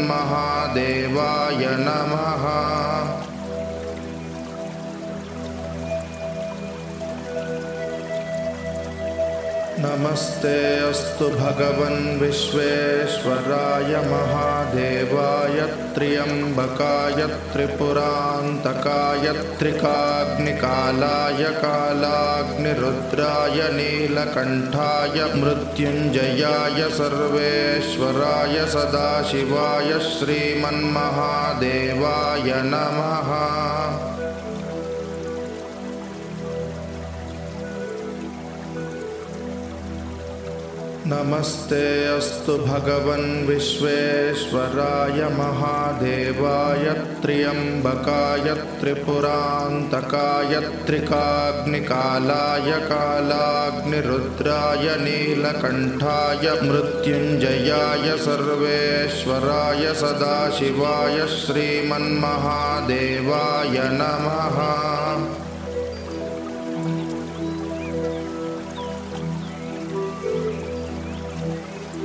नमः 1.86 2.46
नमस्ते 9.83 10.57
अस्तु 10.87 11.26
भगवन् 11.41 12.18
विश्वेश्वराय 12.20 13.93
महादेवाय 14.09 15.61
त्र्यम्बकाय 15.95 17.20
त्रिपुरान्तकाय 17.53 19.26
त्रिकाग्निकालाय 19.59 21.43
कालाग्निरुद्राय 21.62 23.59
नीलकण्ठाय 23.76 25.16
मृत्युञ्जयाय 25.41 26.81
सर्वेश्वराय 26.99 28.57
सदाशिवाय 28.74 29.91
श्रीमन्महादेवाय 30.11 30.93
नमः 32.72 33.31
नमस्ते 41.07 41.84
अस्तु 42.07 42.57
भगवन् 42.64 43.46
विश्वेश्वराय 43.46 45.20
महादेवाय 45.36 46.84
त्र्यम्बकाय 47.22 48.53
त्रिपुरान्तकाय 48.80 50.59
त्रिकाग्निकालाय 50.86 52.70
कालाग्निरुद्राय 52.90 54.86
नीलकण्ठाय 55.05 56.44
मृत्युञ्जयाय 56.68 58.07
सर्वेश्वराय 58.26 59.84
सदाशिवाय 60.03 61.18
श्रीमन्महादेवाय 61.38 62.07
नमः 64.01 64.59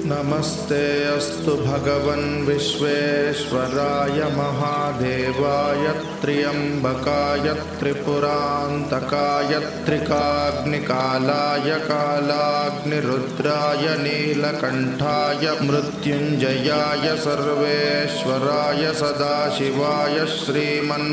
नमस्ते 0.09 0.79
अस्तु 1.11 1.53
भगवन् 1.57 2.43
विश्वेश्वराय 2.47 4.19
महादेवाय 4.35 5.87
त्र्यम्बकाय 6.21 7.47
त्रिपुरान्तकाय 7.79 9.53
त्रिकाग्निकालाय 9.85 11.69
कालाग्निरुद्राय 11.87 13.85
नीलकण्ठाय 14.03 15.43
मृत्युञ्जयाय 15.65 17.07
सर्वेश्वराय 17.25 18.83
सदाशिवाय 19.01 20.17
श्रीमन्महादेवाय 20.37 21.05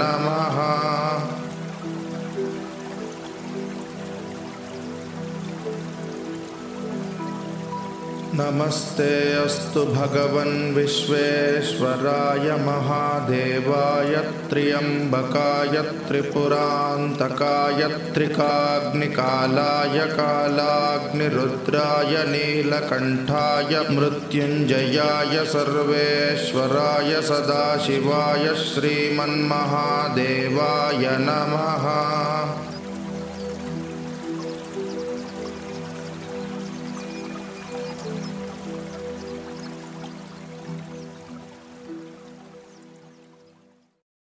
नमः 0.00 0.58
नमस्ते 8.38 9.12
अस्तु 9.32 9.82
भगवन् 9.96 10.74
विश्वेश्वराय 10.74 12.48
महादेवाय 12.64 14.16
त्र्यम्बकाय 14.50 15.76
त्रिपुरान्तकाय 16.08 17.80
त्रिकाग्निकालाय 18.14 19.98
कालाग्निरुद्राय 20.18 22.12
नीलकण्ठाय 22.32 23.72
मृत्युञ्जयाय 23.96 25.34
सर्वेश्वराय 25.54 27.10
सदाशिवाय 27.30 28.46
श्रीमन्महादेवाय 28.68 29.44
नमः 31.28 31.86